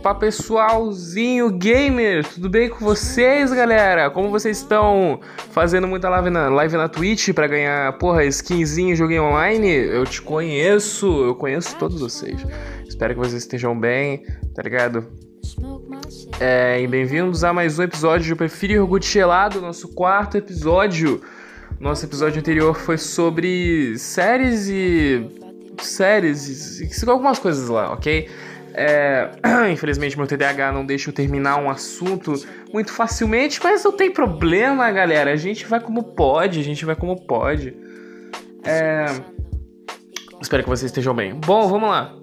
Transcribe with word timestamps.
Opa, 0.00 0.14
pessoalzinho 0.14 1.50
gamer, 1.50 2.26
tudo 2.26 2.48
bem 2.48 2.70
com 2.70 2.82
vocês, 2.82 3.52
galera? 3.52 4.08
Como 4.08 4.30
vocês 4.30 4.56
estão 4.56 5.20
fazendo 5.52 5.86
muita 5.86 6.08
live 6.08 6.30
na, 6.30 6.48
live 6.48 6.74
na 6.74 6.88
Twitch 6.88 7.34
para 7.34 7.46
ganhar, 7.46 7.92
porra, 7.98 8.24
skinzinho, 8.24 8.96
joguinho 8.96 9.24
online? 9.24 9.68
Eu 9.68 10.06
te 10.06 10.22
conheço, 10.22 11.06
eu 11.22 11.34
conheço 11.34 11.76
todos 11.76 12.00
vocês. 12.00 12.40
Espero 12.88 13.12
que 13.12 13.20
vocês 13.20 13.42
estejam 13.42 13.78
bem, 13.78 14.24
tá 14.54 14.62
ligado? 14.62 15.06
É, 16.40 16.80
e 16.80 16.86
bem-vindos 16.86 17.44
a 17.44 17.52
mais 17.52 17.78
um 17.78 17.82
episódio 17.82 18.26
de 18.26 18.34
Prefiro 18.34 18.72
Iogurte 18.72 19.06
Gelado, 19.06 19.60
nosso 19.60 19.86
quarto 19.88 20.38
episódio. 20.38 21.20
Nosso 21.78 22.06
episódio 22.06 22.40
anterior 22.40 22.74
foi 22.74 22.96
sobre 22.96 23.98
séries 23.98 24.66
e. 24.66 25.28
séries 25.82 26.80
e 26.80 27.10
algumas 27.10 27.38
coisas 27.38 27.68
lá, 27.68 27.92
ok? 27.92 28.30
É, 28.74 29.30
infelizmente 29.72 30.16
meu 30.16 30.26
TDAH 30.26 30.72
não 30.72 30.84
deixa 30.84 31.10
eu 31.10 31.14
terminar 31.14 31.56
um 31.56 31.70
assunto 31.70 32.34
muito 32.72 32.92
facilmente, 32.92 33.60
mas 33.62 33.82
não 33.84 33.92
tem 33.92 34.12
problema, 34.12 34.90
galera. 34.90 35.32
A 35.32 35.36
gente 35.36 35.66
vai 35.66 35.80
como 35.80 36.02
pode, 36.02 36.60
a 36.60 36.64
gente 36.64 36.84
vai 36.84 36.94
como 36.94 37.16
pode. 37.26 37.76
É, 38.64 39.06
espero 40.40 40.62
que 40.62 40.68
vocês 40.68 40.90
estejam 40.90 41.14
bem. 41.14 41.34
Bom, 41.34 41.68
vamos 41.68 41.88
lá. 41.88 42.19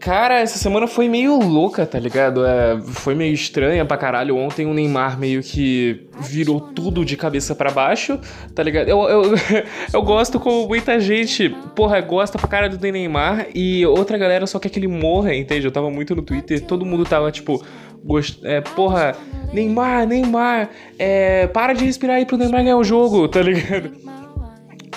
Cara, 0.00 0.40
essa 0.40 0.58
semana 0.58 0.86
foi 0.86 1.10
meio 1.10 1.38
louca, 1.38 1.84
tá 1.84 1.98
ligado? 1.98 2.46
É, 2.46 2.80
foi 2.80 3.14
meio 3.14 3.34
estranha 3.34 3.84
pra 3.84 3.98
caralho. 3.98 4.34
Ontem 4.34 4.64
o 4.64 4.72
Neymar 4.72 5.18
meio 5.18 5.42
que 5.42 6.08
virou 6.18 6.58
tudo 6.58 7.04
de 7.04 7.18
cabeça 7.18 7.54
para 7.54 7.70
baixo, 7.70 8.18
tá 8.54 8.62
ligado? 8.62 8.88
Eu, 8.88 9.02
eu, 9.02 9.22
eu 9.92 10.02
gosto 10.02 10.40
como 10.40 10.66
muita 10.66 10.98
gente, 10.98 11.50
porra, 11.76 12.00
gosta 12.00 12.38
pra 12.38 12.48
cara 12.48 12.68
do 12.70 12.78
Neymar 12.80 13.48
e 13.54 13.84
outra 13.84 14.16
galera 14.16 14.46
só 14.46 14.58
quer 14.58 14.70
que 14.70 14.78
ele 14.78 14.88
morra, 14.88 15.34
entende? 15.34 15.66
Eu 15.66 15.72
tava 15.72 15.90
muito 15.90 16.16
no 16.16 16.22
Twitter, 16.22 16.62
todo 16.62 16.86
mundo 16.86 17.04
tava 17.04 17.30
tipo. 17.30 17.62
Gost... 18.02 18.42
É, 18.42 18.62
porra, 18.62 19.14
Neymar, 19.52 20.06
Neymar, 20.06 20.70
é, 20.98 21.46
para 21.48 21.74
de 21.74 21.84
respirar 21.84 22.16
aí 22.16 22.24
pro 22.24 22.38
Neymar 22.38 22.62
ganhar 22.64 22.78
o 22.78 22.84
jogo, 22.84 23.28
tá 23.28 23.42
ligado? 23.42 23.92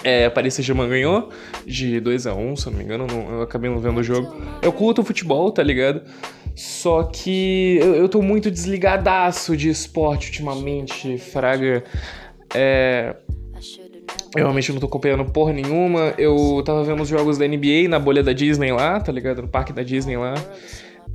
É, 0.04 0.30
Paris 0.30 0.54
Saint-Germain 0.54 0.90
ganhou 0.90 1.30
de 1.66 2.00
2 2.00 2.28
a 2.28 2.34
1 2.34 2.52
um, 2.52 2.56
se 2.56 2.70
não 2.70 2.78
me 2.78 2.84
engano, 2.84 3.08
não, 3.08 3.38
eu 3.38 3.42
acabei 3.42 3.70
não 3.70 3.80
vendo 3.80 4.00
o 4.00 4.04
jogo. 4.04 4.36
Eu 4.62 4.74
curto 4.74 5.02
o 5.02 5.04
futebol, 5.04 5.52
tá 5.52 5.64
ligado? 5.64 6.02
Só 6.56 7.04
que 7.04 7.78
eu, 7.82 7.96
eu 7.96 8.10
tô 8.10 8.22
muito 8.22 8.52
desligadaço 8.52 9.56
de 9.56 9.70
esporte 9.70 10.28
ultimamente, 10.28 11.18
fraga. 11.18 11.84
É... 12.54 13.16
Eu 14.36 14.44
realmente 14.44 14.72
não 14.72 14.80
tô 14.80 14.88
acompanhando 14.88 15.26
porra 15.26 15.54
nenhuma. 15.54 16.14
Eu 16.18 16.62
tava 16.66 16.84
vendo 16.84 17.02
os 17.02 17.08
jogos 17.08 17.38
da 17.38 17.48
NBA 17.48 17.88
na 17.88 18.00
bolha 18.00 18.22
da 18.22 18.34
Disney 18.34 18.72
lá, 18.72 19.00
tá 19.00 19.12
ligado? 19.12 19.44
No 19.44 19.48
parque 19.48 19.72
da 19.72 19.84
Disney 19.84 20.18
lá. 20.18 20.34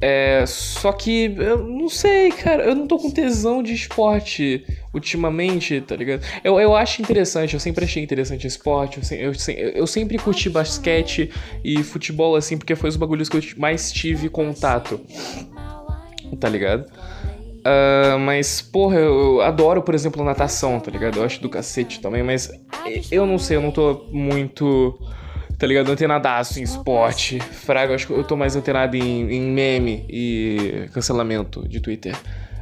É, 0.01 0.45
só 0.47 0.93
que 0.93 1.35
eu 1.37 1.59
não 1.65 1.89
sei, 1.89 2.31
cara, 2.31 2.63
eu 2.65 2.75
não 2.75 2.87
tô 2.87 2.99
com 2.99 3.11
tesão 3.11 3.63
de 3.63 3.75
esporte 3.75 4.65
ultimamente, 4.95 5.81
tá 5.81 5.97
ligado? 5.97 6.23
Eu, 6.45 6.61
eu 6.61 6.77
acho 6.77 7.03
interessante, 7.03 7.55
eu 7.55 7.61
sempre 7.61 7.85
achei 7.85 8.03
interessante 8.03 8.47
esporte, 8.47 9.01
eu, 9.11 9.19
eu, 9.19 9.71
eu 9.75 9.87
sempre 9.89 10.17
curti 10.17 10.49
basquete 10.49 11.31
e 11.65 11.83
futebol 11.83 12.37
assim, 12.37 12.57
porque 12.57 12.77
foi 12.77 12.89
os 12.89 12.97
bagulhos 12.97 13.29
que 13.29 13.37
eu 13.39 13.43
mais 13.57 13.91
tive 13.91 14.29
contato, 14.29 15.01
tá 16.39 16.49
ligado? 16.49 16.87
Uh, 17.59 18.19
mas, 18.21 18.63
porra, 18.63 18.99
eu 18.99 19.41
adoro, 19.43 19.83
por 19.83 19.97
exemplo, 19.97 20.25
natação, 20.25 20.79
tá 20.79 20.93
ligado? 20.93 21.19
Eu 21.19 21.25
acho 21.25 21.43
do 21.43 21.49
cacete 21.49 22.01
também, 22.01 22.23
mas 22.23 22.51
eu 23.11 23.27
não 23.27 23.37
sei, 23.37 23.57
eu 23.57 23.61
não 23.61 23.73
tô 23.73 24.07
muito 24.13 24.97
tá 25.59 25.67
ligado? 25.67 25.91
Antenadaço 25.91 26.61
em 26.61 26.63
esporte. 26.63 27.41
Fraga, 27.41 27.95
acho 27.95 28.07
que 28.07 28.13
eu 28.13 28.25
tô 28.25 28.37
mais 28.37 28.55
antenado 28.55 28.97
em, 28.97 29.31
em 29.31 29.43
meme 29.43 30.07
e 30.09 30.89
cancelamento 30.95 31.67
de 31.69 31.81
Twitter. 31.81 32.15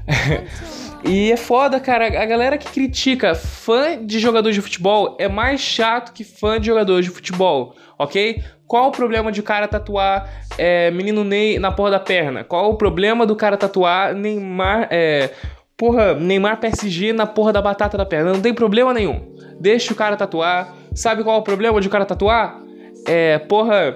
e 1.04 1.30
é 1.30 1.36
foda, 1.36 1.78
cara. 1.78 2.06
A 2.06 2.24
galera 2.24 2.56
que 2.56 2.70
critica 2.70 3.34
fã 3.34 4.04
de 4.04 4.18
jogador 4.18 4.50
de 4.50 4.62
futebol 4.62 5.16
é 5.20 5.28
mais 5.28 5.60
chato 5.60 6.12
que 6.12 6.24
fã 6.24 6.58
de 6.58 6.66
jogador 6.66 7.02
de 7.02 7.10
futebol, 7.10 7.74
ok? 7.98 8.42
Qual 8.66 8.88
o 8.88 8.92
problema 8.92 9.30
de 9.30 9.40
o 9.40 9.42
cara 9.42 9.68
tatuar 9.68 10.28
é, 10.56 10.90
menino 10.90 11.22
Ney 11.22 11.58
na 11.58 11.70
porra 11.70 11.90
da 11.90 12.00
perna? 12.00 12.44
Qual 12.44 12.70
o 12.70 12.76
problema 12.76 13.26
do 13.26 13.36
cara 13.36 13.56
tatuar 13.56 14.14
Neymar, 14.14 14.88
é, 14.90 15.30
porra, 15.76 16.14
Neymar 16.14 16.58
PSG 16.58 17.12
na 17.12 17.26
porra 17.26 17.52
da 17.52 17.60
batata 17.60 17.96
da 17.96 18.06
perna? 18.06 18.32
Não 18.32 18.40
tem 18.40 18.54
problema 18.54 18.92
nenhum. 18.92 19.36
Deixa 19.60 19.92
o 19.92 19.96
cara 19.96 20.16
tatuar. 20.16 20.74
Sabe 20.94 21.22
qual 21.22 21.36
é 21.36 21.38
o 21.38 21.42
problema 21.42 21.80
de 21.80 21.86
o 21.86 21.90
cara 21.90 22.04
tatuar? 22.04 22.65
É, 23.06 23.38
porra, 23.38 23.94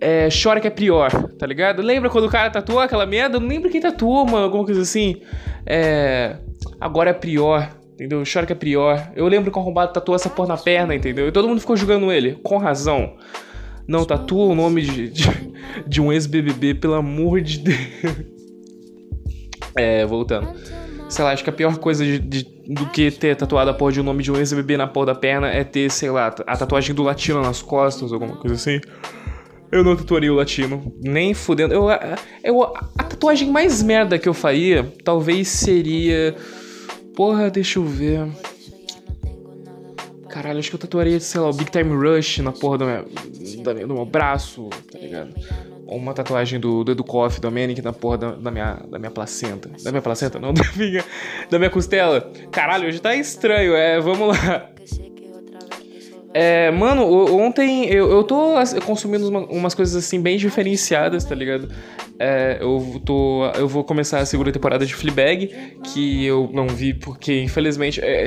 é, 0.00 0.28
chora 0.30 0.60
que 0.60 0.66
é 0.66 0.70
pior, 0.70 1.10
tá 1.38 1.46
ligado? 1.46 1.82
Lembra 1.82 2.08
quando 2.08 2.24
o 2.24 2.30
cara 2.30 2.50
tatuou 2.50 2.80
aquela 2.80 3.04
merda? 3.04 3.36
Eu 3.36 3.40
não 3.40 3.48
lembro 3.48 3.70
quem 3.70 3.80
tatuou, 3.80 4.24
mano, 4.24 4.44
alguma 4.44 4.64
coisa 4.64 4.80
assim. 4.80 5.20
É, 5.66 6.36
agora 6.80 7.10
é 7.10 7.12
pior, 7.12 7.70
entendeu? 7.94 8.22
Chora 8.30 8.46
que 8.46 8.52
é 8.52 8.56
pior. 8.56 9.12
Eu 9.14 9.28
lembro 9.28 9.52
que 9.52 9.58
o 9.58 9.60
arrombado 9.60 9.92
tatuou 9.92 10.16
essa 10.16 10.30
porra 10.30 10.48
na 10.48 10.56
perna, 10.56 10.94
entendeu? 10.94 11.28
E 11.28 11.32
todo 11.32 11.46
mundo 11.46 11.60
ficou 11.60 11.76
julgando 11.76 12.10
ele, 12.10 12.38
com 12.42 12.56
razão. 12.56 13.16
Não, 13.86 14.04
tatua 14.04 14.46
o 14.46 14.54
nome 14.54 14.82
de, 14.82 15.10
de, 15.10 15.24
de 15.86 16.00
um 16.00 16.12
ex-BBB, 16.12 16.74
pelo 16.74 16.94
amor 16.94 17.40
de 17.40 17.58
Deus. 17.58 18.30
É, 19.76 20.04
voltando. 20.04 20.52
Sei 21.10 21.24
lá, 21.24 21.32
acho 21.32 21.42
que 21.42 21.50
a 21.50 21.52
pior 21.52 21.76
coisa 21.78 22.04
de, 22.04 22.20
de, 22.20 22.44
do 22.68 22.86
que 22.86 23.10
ter 23.10 23.36
tatuado 23.36 23.68
a 23.68 23.74
porra 23.74 23.90
de 23.90 24.00
um 24.00 24.04
nome 24.04 24.22
de 24.22 24.30
um 24.30 24.36
ex-bebê 24.36 24.76
na 24.76 24.86
porra 24.86 25.06
da 25.06 25.14
perna 25.16 25.48
é 25.48 25.64
ter, 25.64 25.90
sei 25.90 26.08
lá, 26.08 26.28
a 26.46 26.56
tatuagem 26.56 26.94
do 26.94 27.02
latino 27.02 27.42
nas 27.42 27.60
costas, 27.60 28.12
alguma 28.12 28.36
coisa 28.36 28.54
assim. 28.54 28.80
Eu 29.72 29.82
não 29.82 29.96
tatuaria 29.96 30.32
o 30.32 30.36
latino, 30.36 30.92
nem 31.02 31.34
fudendo. 31.34 31.74
Eu, 31.74 31.88
eu, 32.44 32.62
a 32.62 33.02
tatuagem 33.02 33.50
mais 33.50 33.82
merda 33.82 34.18
que 34.18 34.28
eu 34.28 34.34
faria 34.34 34.92
talvez 35.04 35.48
seria. 35.48 36.34
Porra, 37.16 37.50
deixa 37.50 37.80
eu 37.80 37.84
ver. 37.84 38.28
Caralho, 40.28 40.60
acho 40.60 40.70
que 40.70 40.76
eu 40.76 40.80
tatuaria, 40.80 41.18
sei 41.18 41.40
lá, 41.40 41.50
o 41.50 41.52
Big 41.52 41.72
Time 41.72 41.92
Rush 41.92 42.38
na 42.38 42.52
porra 42.52 42.78
do 42.78 42.84
meu, 42.86 43.86
do 43.86 43.94
meu 43.94 44.06
braço, 44.06 44.70
tá 44.92 44.98
ligado? 44.98 45.34
Uma 45.96 46.14
tatuagem 46.14 46.60
do, 46.60 46.84
do 46.84 46.92
Educoff, 46.92 47.40
do 47.40 47.50
Manic 47.50 47.82
na 47.82 47.92
porra 47.92 48.18
da, 48.18 48.30
da, 48.32 48.50
minha, 48.50 48.78
da 48.88 48.98
minha 48.98 49.10
placenta. 49.10 49.70
Da 49.82 49.90
minha 49.90 50.02
placenta? 50.02 50.38
Não, 50.38 50.52
da 50.54 50.64
minha, 50.76 51.04
da 51.50 51.58
minha 51.58 51.70
costela. 51.70 52.32
Caralho, 52.50 52.88
hoje 52.88 53.00
tá 53.00 53.14
estranho, 53.14 53.74
é, 53.74 54.00
vamos 54.00 54.28
lá. 54.28 54.70
É, 56.32 56.70
mano, 56.70 57.04
ontem 57.36 57.86
eu, 57.86 58.08
eu 58.08 58.22
tô 58.22 58.54
consumindo 58.86 59.28
uma, 59.28 59.40
umas 59.46 59.74
coisas 59.74 59.96
assim 59.96 60.20
bem 60.20 60.38
diferenciadas, 60.38 61.24
tá 61.24 61.34
ligado? 61.34 61.68
É, 62.18 62.58
eu, 62.60 63.02
tô, 63.04 63.46
eu 63.56 63.66
vou 63.66 63.82
começar 63.82 64.20
a 64.20 64.26
segunda 64.26 64.52
temporada 64.52 64.86
de 64.86 64.94
Fleabag, 64.94 65.48
que 65.82 66.24
eu 66.24 66.48
não 66.52 66.68
vi 66.68 66.94
porque, 66.94 67.42
infelizmente. 67.42 68.00
É, 68.00 68.26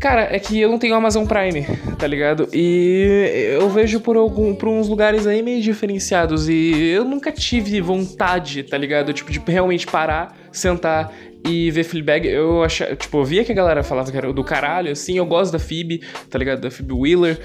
Cara, 0.00 0.28
é 0.30 0.38
que 0.38 0.60
eu 0.60 0.68
não 0.68 0.78
tenho 0.78 0.94
Amazon 0.94 1.24
Prime, 1.24 1.64
tá 1.98 2.06
ligado? 2.06 2.48
E 2.52 3.56
eu 3.58 3.70
vejo 3.70 4.00
por, 4.00 4.16
algum, 4.16 4.54
por 4.54 4.68
uns 4.68 4.88
lugares 4.88 5.26
aí 5.26 5.42
meio 5.42 5.62
diferenciados. 5.62 6.48
E 6.48 6.90
eu 6.90 7.04
nunca 7.04 7.32
tive 7.32 7.80
vontade, 7.80 8.62
tá 8.64 8.76
ligado? 8.76 9.12
Tipo, 9.12 9.32
de 9.32 9.40
realmente 9.46 9.86
parar, 9.86 10.36
sentar 10.52 11.12
e 11.46 11.70
ver 11.70 11.84
Fleabag. 11.84 12.26
Eu 12.28 12.62
achava, 12.62 12.94
tipo, 12.96 13.18
eu 13.18 13.24
via 13.24 13.44
que 13.44 13.52
a 13.52 13.54
galera 13.54 13.82
falava 13.82 14.10
que 14.10 14.16
era 14.16 14.32
do 14.32 14.44
caralho, 14.44 14.90
assim. 14.90 15.16
Eu 15.16 15.26
gosto 15.26 15.52
da 15.52 15.58
Phoebe, 15.58 16.02
tá 16.28 16.38
ligado? 16.38 16.60
Da 16.60 16.70
Phoebe 16.70 16.92
Wheeler. 16.92 17.38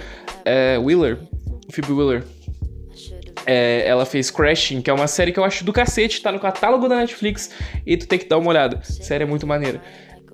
É, 0.44 0.78
Wheeler? 0.78 1.18
Phoebe 1.70 1.92
Wheeler. 1.94 2.24
É, 3.46 3.88
ela 3.88 4.06
fez 4.06 4.30
Crashing, 4.30 4.82
que 4.82 4.90
é 4.90 4.94
uma 4.94 5.08
série 5.08 5.32
que 5.32 5.40
eu 5.40 5.44
acho 5.44 5.64
do 5.64 5.74
cacete, 5.74 6.22
tá 6.22 6.32
no 6.32 6.40
catálogo 6.40 6.88
da 6.88 6.98
Netflix 6.98 7.50
e 7.86 7.98
tu 7.98 8.06
tem 8.06 8.20
que 8.20 8.28
dar 8.28 8.38
uma 8.38 8.50
olhada. 8.50 8.80
Série 8.84 9.24
é 9.24 9.28
muito 9.28 9.48
maneira. 9.48 9.82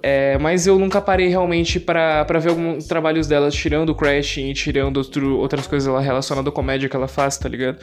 É, 0.07 0.37
mas 0.37 0.67
eu 0.67 0.77
nunca 0.77 1.01
parei 1.01 1.29
realmente 1.29 1.79
para 1.79 2.23
ver 2.39 2.49
alguns 2.49 2.85
trabalhos 2.85 3.25
dela, 3.25 3.49
tirando 3.49 3.89
o 3.89 3.95
Crashing 3.95 4.51
e 4.51 4.53
tirando 4.53 4.97
outro, 4.97 5.39
outras 5.39 5.65
coisas 5.65 5.91
relacionadas 6.03 6.47
à 6.47 6.55
comédia 6.55 6.87
que 6.87 6.95
ela 6.95 7.07
faz, 7.07 7.39
tá 7.39 7.49
ligado? 7.49 7.79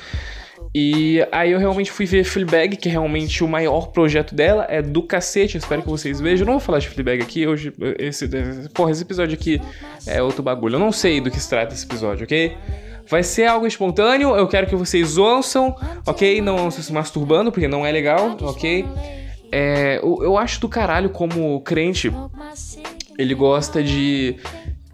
E 0.72 1.19
aí 1.32 1.50
eu 1.50 1.58
realmente 1.58 1.90
fui 1.90 2.06
ver 2.06 2.22
Fleabag, 2.22 2.76
que 2.76 2.88
é 2.88 2.92
realmente 2.92 3.42
o 3.42 3.48
maior 3.48 3.88
projeto 3.88 4.36
dela, 4.36 4.64
é 4.70 4.80
do 4.80 5.02
cacete, 5.02 5.58
espero 5.58 5.82
que 5.82 5.88
vocês 5.88 6.20
vejam. 6.20 6.44
Eu 6.44 6.46
não 6.46 6.52
vou 6.52 6.60
falar 6.60 6.78
de 6.78 6.88
Fleabag 6.90 7.20
aqui, 7.20 7.44
hoje, 7.44 7.72
esse, 7.98 8.28
porra, 8.72 8.92
esse 8.92 9.02
episódio 9.02 9.34
aqui 9.34 9.60
é 10.06 10.22
outro 10.22 10.44
bagulho. 10.44 10.76
Eu 10.76 10.80
não 10.80 10.92
sei 10.92 11.20
do 11.20 11.28
que 11.28 11.40
se 11.40 11.50
trata 11.50 11.75
esse 11.75 11.84
episódio, 11.84 12.22
ok? 12.22 12.56
Vai 13.08 13.25
ser 13.25 13.46
algo 13.46 13.66
espontâneo, 13.66 14.36
eu 14.36 14.46
quero 14.46 14.68
que 14.68 14.76
vocês 14.76 15.18
ouçam, 15.18 15.75
ok? 16.06 16.40
Não 16.40 16.70
se 16.70 16.92
masturbando, 16.92 17.50
porque 17.50 17.66
não 17.66 17.84
é 17.84 17.90
legal, 17.90 18.36
ok? 18.42 18.86
É, 19.52 19.99
eu, 19.99 20.19
eu 20.22 20.38
acho 20.38 20.60
do 20.60 20.69
caralho 20.69 21.10
como 21.10 21.60
crente, 21.60 22.10
ele 23.19 23.34
gosta 23.34 23.82
de 23.82 24.40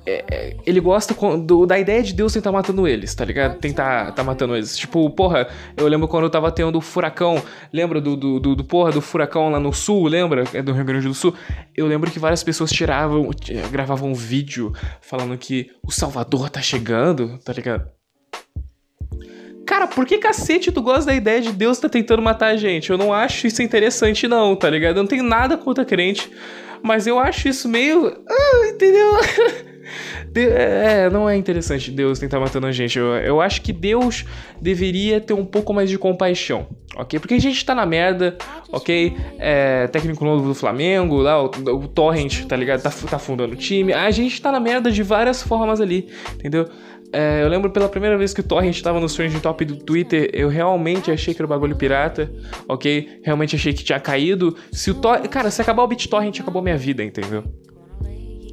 é, 0.08 0.24
é, 0.30 0.56
ele 0.64 0.80
gosta 0.80 1.14
do, 1.36 1.66
da 1.66 1.78
ideia 1.78 2.02
de 2.02 2.14
Deus 2.14 2.32
tentar 2.32 2.50
matando 2.50 2.88
eles, 2.88 3.14
tá 3.14 3.26
ligado? 3.26 3.58
Tentar 3.58 4.12
tá 4.12 4.24
matando 4.24 4.56
eles. 4.56 4.74
Tipo, 4.74 5.10
porra, 5.10 5.46
eu 5.76 5.86
lembro 5.86 6.08
quando 6.08 6.24
eu 6.24 6.30
tava 6.30 6.50
tendo 6.50 6.78
o 6.78 6.80
furacão. 6.80 7.42
Lembra 7.70 8.00
do, 8.00 8.16
do, 8.16 8.40
do, 8.40 8.56
do, 8.56 8.64
porra 8.64 8.90
do 8.90 9.02
furacão 9.02 9.50
lá 9.50 9.60
no 9.60 9.70
sul? 9.70 10.08
Lembra? 10.08 10.44
É 10.54 10.62
do 10.62 10.72
Rio 10.72 10.84
Grande 10.84 11.06
do 11.06 11.12
Sul. 11.12 11.34
Eu 11.76 11.86
lembro 11.86 12.10
que 12.10 12.18
várias 12.18 12.42
pessoas 12.42 12.70
tiravam, 12.70 13.28
gravavam 13.70 14.10
um 14.10 14.14
vídeo 14.14 14.72
falando 15.02 15.36
que 15.36 15.70
o 15.86 15.92
Salvador 15.92 16.48
tá 16.48 16.62
chegando, 16.62 17.38
tá 17.44 17.52
ligado? 17.52 17.97
Cara, 19.68 19.86
por 19.86 20.06
que 20.06 20.16
cacete 20.16 20.72
tu 20.72 20.80
gosta 20.80 21.10
da 21.10 21.14
ideia 21.14 21.42
de 21.42 21.52
Deus 21.52 21.78
tá 21.78 21.90
tentando 21.90 22.22
matar 22.22 22.46
a 22.46 22.56
gente? 22.56 22.88
Eu 22.88 22.96
não 22.96 23.12
acho 23.12 23.46
isso 23.46 23.62
interessante, 23.62 24.26
não, 24.26 24.56
tá 24.56 24.70
ligado? 24.70 24.96
Eu 24.96 25.02
não 25.02 25.06
tenho 25.06 25.22
nada 25.22 25.58
contra 25.58 25.84
crente, 25.84 26.32
mas 26.82 27.06
eu 27.06 27.18
acho 27.18 27.48
isso 27.48 27.68
meio. 27.68 28.18
Ah, 28.26 28.68
entendeu? 28.70 29.12
É, 30.34 31.10
não 31.10 31.28
é 31.28 31.36
interessante 31.36 31.90
Deus 31.90 32.18
tentar 32.18 32.40
matando 32.40 32.66
a 32.66 32.72
gente. 32.72 32.98
Eu, 32.98 33.06
eu 33.16 33.40
acho 33.40 33.62
que 33.62 33.72
Deus 33.72 34.24
deveria 34.60 35.20
ter 35.20 35.34
um 35.34 35.44
pouco 35.44 35.72
mais 35.72 35.88
de 35.90 35.98
compaixão, 35.98 36.66
ok? 36.96 37.18
Porque 37.18 37.34
a 37.34 37.40
gente 37.40 37.64
tá 37.64 37.74
na 37.74 37.86
merda, 37.86 38.36
ok? 38.70 39.16
É, 39.38 39.86
técnico 39.88 40.24
novo 40.24 40.48
do 40.48 40.54
Flamengo, 40.54 41.16
lá, 41.16 41.42
o, 41.42 41.46
o 41.46 41.88
Torrent, 41.88 42.44
tá 42.46 42.56
ligado? 42.56 42.82
Tá, 42.82 42.90
tá 42.90 43.18
fundando 43.18 43.54
o 43.54 43.56
time. 43.56 43.92
A 43.92 44.10
gente 44.10 44.40
tá 44.40 44.52
na 44.52 44.60
merda 44.60 44.90
de 44.90 45.02
várias 45.02 45.42
formas 45.42 45.80
ali, 45.80 46.08
entendeu? 46.34 46.68
É, 47.12 47.42
eu 47.42 47.48
lembro 47.48 47.70
pela 47.70 47.88
primeira 47.88 48.18
vez 48.18 48.34
que 48.34 48.40
o 48.40 48.42
Torrent 48.42 48.76
estava 48.76 49.00
no 49.00 49.06
Strange 49.06 49.40
Top 49.40 49.64
do 49.64 49.76
Twitter, 49.76 50.30
eu 50.32 50.48
realmente 50.48 51.10
achei 51.10 51.32
que 51.32 51.40
era 51.40 51.46
bagulho 51.46 51.74
pirata, 51.74 52.30
ok? 52.68 53.20
Realmente 53.22 53.56
achei 53.56 53.72
que 53.72 53.82
tinha 53.82 53.98
caído. 53.98 54.54
Se 54.70 54.90
o. 54.90 54.96
Cara, 55.30 55.50
se 55.50 55.62
acabar 55.62 55.82
o 55.82 55.86
BitTorrent, 55.86 56.40
acabou 56.40 56.60
minha 56.60 56.76
vida, 56.76 57.02
entendeu? 57.02 57.44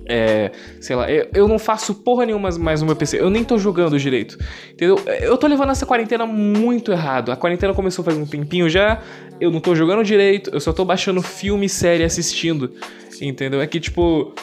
É, 0.07 0.52
sei 0.80 0.96
lá, 0.96 1.10
eu, 1.12 1.28
eu, 1.34 1.48
não 1.48 1.57
faço 1.57 1.96
porra 1.96 2.28
nenhuma 2.28 2.50
mais 2.60 2.80
no 2.80 2.86
meu 2.86 2.96
PC, 2.96 3.19
eu 3.19 3.30
nem 3.30 3.44
tô 3.44 3.57
jogando 3.57 3.98
direito, 3.98 4.38
entendeu? 4.72 5.00
Eu 5.19 5.36
tô 5.36 5.48
levando 5.48 5.72
essa 5.72 5.86
quarentena 5.86 6.28
muito 6.28 6.92
errado. 6.92 7.31
A 7.31 7.36
quarentena 7.36 7.74
começou 7.74 8.06
faz 8.06 8.16
um 8.16 8.25
tempinho 8.25 8.69
já, 8.69 9.02
eu 9.42 9.50
não 9.50 9.60
tô 9.60 9.74
jogando 9.74 10.04
direito, 10.04 10.52
eu 10.54 10.60
só 10.60 10.72
tô 10.72 10.86
baixando 10.86 11.24
filme 11.24 11.68
série 11.68 12.04
assistindo, 12.04 12.72
entendeu? 13.19 13.62
É 13.62 13.68
que 13.68 13.80
tipo. 13.80 14.34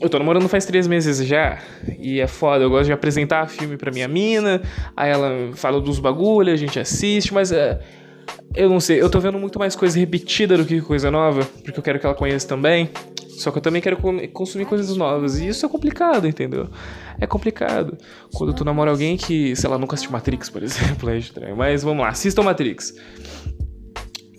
Eu 0.00 0.08
tô 0.08 0.18
namorando 0.18 0.48
faz 0.48 0.66
três 0.66 0.86
meses 0.86 1.26
já, 1.26 1.60
e 1.98 2.20
é 2.20 2.26
foda, 2.26 2.64
eu 2.64 2.70
gosto 2.70 2.86
de 2.86 2.92
apresentar 2.92 3.48
filme 3.48 3.76
pra 3.76 3.90
minha 3.90 4.06
mina, 4.06 4.60
aí 4.94 5.10
ela 5.10 5.50
fala 5.54 5.80
dos 5.80 5.98
bagulhos, 5.98 6.52
a 6.52 6.56
gente 6.56 6.78
assiste, 6.78 7.32
mas 7.32 7.50
é. 7.50 7.80
Eu 8.54 8.68
não 8.68 8.78
sei, 8.78 9.00
eu 9.00 9.10
tô 9.10 9.18
vendo 9.18 9.38
muito 9.38 9.58
mais 9.58 9.74
coisa 9.74 9.98
repetida 9.98 10.56
do 10.56 10.64
que 10.64 10.80
coisa 10.80 11.10
nova, 11.10 11.44
porque 11.64 11.78
eu 11.78 11.82
quero 11.82 11.98
que 11.98 12.06
ela 12.06 12.14
conheça 12.14 12.46
também. 12.46 12.90
Só 13.38 13.50
que 13.50 13.58
eu 13.58 13.62
também 13.62 13.82
quero 13.82 13.96
consumir 14.32 14.64
coisas 14.64 14.96
novas. 14.96 15.38
E 15.38 15.48
isso 15.48 15.64
é 15.64 15.68
complicado, 15.68 16.26
entendeu? 16.26 16.68
É 17.20 17.26
complicado. 17.26 17.96
Quando 18.32 18.52
tu 18.52 18.64
namora 18.64 18.90
alguém 18.90 19.16
que, 19.16 19.54
sei 19.56 19.68
lá, 19.68 19.78
nunca 19.78 19.94
assistiu 19.94 20.12
Matrix, 20.12 20.48
por 20.48 20.62
exemplo, 20.64 21.10
é 21.10 21.18
estranho. 21.18 21.56
Mas 21.56 21.82
vamos 21.82 22.02
lá, 22.02 22.10
assistam 22.10 22.42
Matrix. 22.42 22.94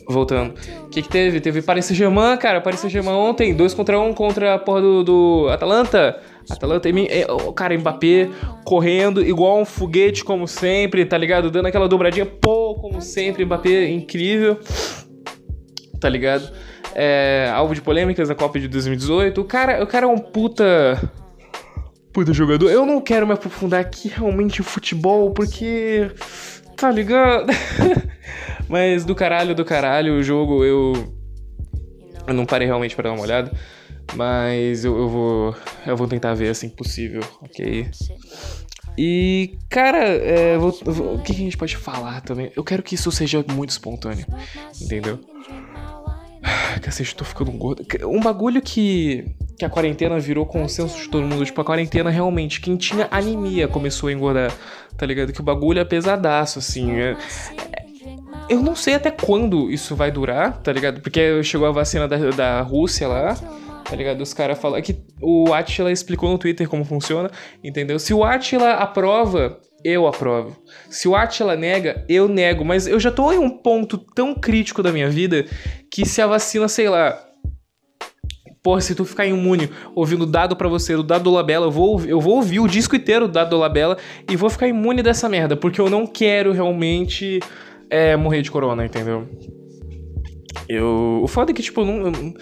Voltando. 0.07 0.53
O 0.83 0.89
que, 0.89 1.01
que 1.01 1.09
teve? 1.09 1.39
Teve 1.41 1.61
Paris 1.61 1.85
Saint-Germain, 1.85 2.37
cara. 2.37 2.61
Paris 2.61 2.79
Saint-Germain 2.79 3.15
ontem, 3.15 3.55
2 3.55 3.73
contra 3.73 3.99
1 3.99 4.07
um 4.07 4.13
contra 4.13 4.53
a 4.53 4.59
porra 4.59 4.81
do, 4.81 5.03
do 5.03 5.49
Atalanta. 5.49 6.21
Atalanta, 6.49 6.89
cara 7.55 7.75
Mbappé 7.75 8.29
correndo 8.63 9.25
igual 9.25 9.59
um 9.59 9.65
foguete, 9.65 10.23
como 10.23 10.47
sempre, 10.47 11.03
tá 11.03 11.17
ligado? 11.17 11.49
Dando 11.49 11.65
aquela 11.65 11.87
dobradinha, 11.87 12.25
pô, 12.25 12.75
como 12.75 13.01
sempre, 13.01 13.43
Mbappé 13.45 13.89
incrível, 13.89 14.59
tá 15.99 16.07
ligado? 16.07 16.51
É, 16.95 17.51
alvo 17.53 17.75
de 17.75 17.81
polêmicas 17.81 18.29
da 18.29 18.35
Copa 18.35 18.57
de 18.57 18.69
2018. 18.69 19.41
O 19.41 19.43
cara, 19.43 19.83
o 19.83 19.87
cara 19.87 20.05
é 20.05 20.09
um 20.09 20.17
puta. 20.17 21.11
Puta 22.13 22.33
jogador. 22.33 22.71
Eu 22.71 22.85
não 22.85 23.01
quero 23.01 23.27
me 23.27 23.33
aprofundar 23.33 23.81
aqui 23.81 24.07
realmente 24.07 24.61
em 24.61 24.63
futebol, 24.63 25.31
porque. 25.31 26.09
Tá 26.77 26.89
ligado? 26.89 27.47
Mas 28.67 29.05
do 29.05 29.13
caralho, 29.13 29.53
do 29.53 29.65
caralho, 29.65 30.17
o 30.17 30.23
jogo 30.23 30.63
eu. 30.63 31.13
Eu 32.25 32.33
não 32.33 32.45
parei 32.45 32.65
realmente 32.65 32.95
para 32.95 33.09
dar 33.09 33.15
uma 33.15 33.23
olhada. 33.23 33.51
Mas 34.15 34.85
eu, 34.85 34.97
eu 34.97 35.09
vou. 35.09 35.55
Eu 35.85 35.97
vou 35.97 36.07
tentar 36.07 36.33
ver 36.33 36.49
assim 36.49 36.69
possível, 36.69 37.21
ok? 37.41 37.89
E, 38.97 39.57
cara, 39.69 40.05
é, 40.05 40.57
vou, 40.57 40.71
vou, 40.85 41.15
o 41.15 41.21
que 41.21 41.33
a 41.33 41.35
gente 41.35 41.57
pode 41.57 41.75
falar 41.75 42.21
também? 42.21 42.51
Eu 42.55 42.63
quero 42.63 42.81
que 42.81 42.95
isso 42.95 43.11
seja 43.11 43.43
muito 43.51 43.71
espontâneo, 43.71 44.25
entendeu? 44.81 45.19
Cacete, 46.79 47.15
tô 47.15 47.23
ficando 47.23 47.51
gordo. 47.51 47.85
Um 48.05 48.19
bagulho 48.19 48.61
que, 48.61 49.25
que 49.57 49.65
a 49.65 49.69
quarentena 49.69 50.19
virou 50.19 50.45
consenso 50.45 50.97
de 50.97 51.09
todo 51.09 51.25
mundo. 51.25 51.45
Tipo, 51.45 51.61
a 51.61 51.65
quarentena 51.65 52.09
realmente, 52.09 52.61
quem 52.61 52.75
tinha 52.75 53.07
anemia 53.11 53.67
começou 53.67 54.09
a 54.09 54.13
engordar, 54.13 54.53
tá 54.97 55.05
ligado? 55.05 55.33
Que 55.33 55.41
o 55.41 55.43
bagulho 55.43 55.79
é 55.79 55.85
pesadaço, 55.85 56.59
assim. 56.59 56.91
É, 56.99 57.17
é, 57.73 57.85
eu 58.49 58.61
não 58.61 58.75
sei 58.75 58.95
até 58.95 59.11
quando 59.11 59.71
isso 59.71 59.95
vai 59.95 60.11
durar, 60.11 60.57
tá 60.61 60.71
ligado? 60.71 61.01
Porque 61.01 61.41
chegou 61.43 61.67
a 61.67 61.71
vacina 61.71 62.07
da, 62.07 62.17
da 62.31 62.61
Rússia 62.61 63.07
lá, 63.07 63.35
tá 63.83 63.95
ligado? 63.95 64.21
Os 64.21 64.33
caras 64.33 64.59
falam 64.59 64.81
que 64.81 64.97
o 65.21 65.53
Atila 65.53 65.91
explicou 65.91 66.29
no 66.29 66.37
Twitter 66.37 66.67
como 66.67 66.83
funciona, 66.83 67.29
entendeu? 67.63 67.97
Se 67.99 68.13
o 68.13 68.23
Atila 68.23 68.73
aprova 68.73 69.59
eu 69.83 70.07
aprovo. 70.07 70.55
Se 70.89 71.07
o 71.07 71.15
Atila 71.15 71.55
nega, 71.55 72.03
eu 72.09 72.27
nego. 72.27 72.65
Mas 72.65 72.87
eu 72.87 72.99
já 72.99 73.11
tô 73.11 73.31
em 73.31 73.37
um 73.37 73.49
ponto 73.49 73.97
tão 73.97 74.33
crítico 74.33 74.81
da 74.81 74.91
minha 74.91 75.09
vida 75.09 75.45
que 75.91 76.05
se 76.05 76.21
a 76.21 76.27
vacina, 76.27 76.67
sei 76.67 76.89
lá. 76.89 77.19
Porra, 78.63 78.81
se 78.81 78.95
tu 78.95 79.05
ficar 79.05 79.27
imune 79.27 79.69
ouvindo 79.93 80.25
dado 80.25 80.55
para 80.55 80.67
você 80.67 80.95
do 80.95 81.03
dado 81.03 81.25
do 81.25 81.31
Labela, 81.31 81.67
eu 81.67 81.71
vou, 81.71 82.03
eu 82.03 82.19
vou 82.19 82.37
ouvir 82.37 82.59
o 82.59 82.67
disco 82.67 82.95
inteiro 82.95 83.27
do 83.27 83.31
dado 83.31 83.51
do 83.51 83.57
Labela 83.57 83.95
e 84.27 84.35
vou 84.35 84.49
ficar 84.49 84.67
imune 84.67 85.03
dessa 85.03 85.29
merda, 85.29 85.55
porque 85.55 85.79
eu 85.79 85.87
não 85.87 86.07
quero 86.07 86.51
realmente 86.51 87.39
é, 87.91 88.15
morrer 88.15 88.41
de 88.41 88.49
corona, 88.49 88.83
entendeu? 88.83 89.29
Eu, 90.67 91.21
o 91.23 91.27
foda 91.27 91.51
é 91.51 91.53
que, 91.53 91.61
tipo, 91.61 91.81
eu 91.81 91.85
não, 91.85 92.07
eu, 92.07 92.33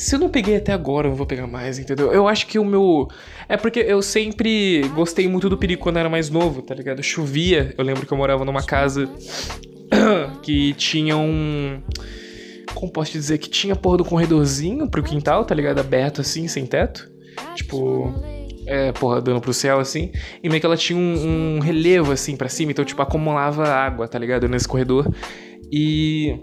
se 0.00 0.14
eu 0.14 0.18
não 0.18 0.30
peguei 0.30 0.56
até 0.56 0.72
agora, 0.72 1.06
eu 1.06 1.10
não 1.10 1.16
vou 1.16 1.26
pegar 1.26 1.46
mais, 1.46 1.78
entendeu? 1.78 2.10
Eu 2.10 2.26
acho 2.26 2.46
que 2.46 2.58
o 2.58 2.64
meu. 2.64 3.06
É 3.46 3.56
porque 3.58 3.80
eu 3.80 4.00
sempre 4.00 4.80
gostei 4.94 5.28
muito 5.28 5.46
do 5.46 5.58
perigo 5.58 5.82
quando 5.82 5.96
eu 5.96 6.00
era 6.00 6.08
mais 6.08 6.30
novo, 6.30 6.62
tá 6.62 6.74
ligado? 6.74 7.02
Chovia. 7.02 7.74
Eu 7.76 7.84
lembro 7.84 8.06
que 8.06 8.12
eu 8.12 8.16
morava 8.16 8.42
numa 8.42 8.62
casa 8.62 9.06
que 10.42 10.72
tinha 10.72 11.18
um. 11.18 11.82
Como 12.74 12.90
posso 12.90 13.12
dizer? 13.12 13.36
Que 13.36 13.50
tinha 13.50 13.76
porra 13.76 13.98
do 13.98 14.04
corredorzinho 14.04 14.88
pro 14.88 15.02
quintal, 15.02 15.44
tá 15.44 15.54
ligado? 15.54 15.80
Aberto 15.80 16.22
assim, 16.22 16.48
sem 16.48 16.64
teto. 16.64 17.06
Tipo. 17.54 18.14
É, 18.66 18.92
porra, 18.92 19.20
dando 19.20 19.40
pro 19.40 19.52
céu 19.52 19.80
assim. 19.80 20.12
E 20.42 20.48
meio 20.48 20.60
que 20.60 20.66
ela 20.66 20.78
tinha 20.78 20.98
um, 20.98 21.56
um 21.56 21.58
relevo 21.58 22.10
assim 22.10 22.36
para 22.36 22.48
cima, 22.48 22.72
então, 22.72 22.86
tipo, 22.86 23.02
acumulava 23.02 23.68
água, 23.68 24.08
tá 24.08 24.18
ligado? 24.18 24.48
Nesse 24.48 24.66
corredor. 24.66 25.12
E 25.70 26.38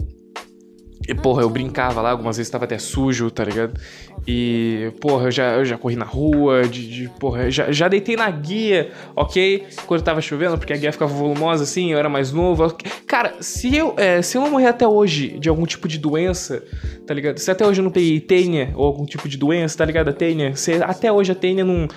e, 1.08 1.14
porra, 1.14 1.40
eu 1.40 1.48
brincava 1.48 2.02
lá, 2.02 2.10
algumas 2.10 2.36
vezes 2.36 2.50
tava 2.50 2.66
até 2.66 2.76
sujo, 2.76 3.30
tá 3.30 3.42
ligado? 3.42 3.80
E, 4.26 4.92
porra, 5.00 5.28
eu 5.28 5.30
já, 5.30 5.54
eu 5.54 5.64
já 5.64 5.78
corri 5.78 5.96
na 5.96 6.04
rua, 6.04 6.68
de, 6.68 6.86
de 6.86 7.08
porra, 7.18 7.50
já, 7.50 7.72
já 7.72 7.88
deitei 7.88 8.14
na 8.14 8.30
guia, 8.30 8.90
ok? 9.16 9.64
Quando 9.86 10.02
tava 10.02 10.20
chovendo, 10.20 10.58
porque 10.58 10.70
a 10.70 10.76
guia 10.76 10.92
ficava 10.92 11.10
volumosa 11.10 11.64
assim, 11.64 11.92
eu 11.92 11.98
era 11.98 12.10
mais 12.10 12.30
novo. 12.30 12.76
Cara, 13.06 13.36
se 13.40 13.74
eu, 13.74 13.94
é, 13.96 14.20
se 14.20 14.36
eu 14.36 14.42
não 14.42 14.50
morrer 14.50 14.66
até 14.66 14.86
hoje 14.86 15.38
de 15.38 15.48
algum 15.48 15.64
tipo 15.64 15.88
de 15.88 15.98
doença, 15.98 16.62
tá 17.06 17.14
ligado? 17.14 17.38
Se 17.38 17.50
até 17.50 17.66
hoje 17.66 17.80
eu 17.80 17.84
não 17.84 17.90
peguei 17.90 18.20
tênia 18.20 18.74
ou 18.76 18.84
algum 18.84 19.06
tipo 19.06 19.26
de 19.30 19.38
doença, 19.38 19.78
tá 19.78 19.86
ligado? 19.86 20.08
A 20.10 20.12
tênia, 20.12 20.54
se 20.56 20.74
até 20.74 21.10
hoje 21.10 21.32
a 21.32 21.34
tênia 21.34 21.64
não, 21.64 21.88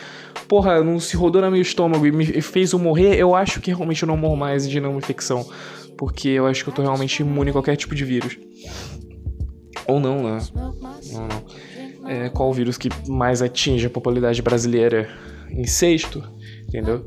porra, 0.48 0.82
não 0.82 1.01
se 1.01 1.18
rodou 1.18 1.41
no 1.41 1.51
meu 1.51 1.62
estômago 1.62 2.08
e 2.08 2.13
me 2.13 2.25
fez 2.41 2.72
eu 2.72 2.80
morrer, 2.80 3.18
eu 3.18 3.36
acho 3.36 3.60
que 3.60 3.72
realmente 3.72 4.03
eu 4.03 4.08
não 4.08 4.15
morro 4.15 4.38
mais 4.38 4.70
de 4.70 4.80
não 4.80 4.98
infecção. 4.98 5.46
Porque 5.98 6.30
eu 6.30 6.48
acho 6.48 6.63
que 6.63 6.70
eu 6.70 6.74
tô 6.74 6.82
realmente 6.82 7.20
imune 7.20 7.50
a 7.50 7.53
qualquer 7.53 7.75
tipo 7.75 7.94
de 7.94 8.03
vírus. 8.03 8.38
Ou 9.88 10.00
não, 10.00 10.23
né? 10.23 10.39
Não, 10.53 11.27
não. 11.27 12.09
É, 12.09 12.29
qual 12.29 12.50
o 12.50 12.53
vírus 12.53 12.77
que 12.77 12.89
mais 13.07 13.41
atinge 13.41 13.88
a 13.88 13.89
popularidade 13.89 14.41
brasileira 14.41 15.09
em 15.50 15.65
sexto? 15.65 16.23
Entendeu? 16.67 17.05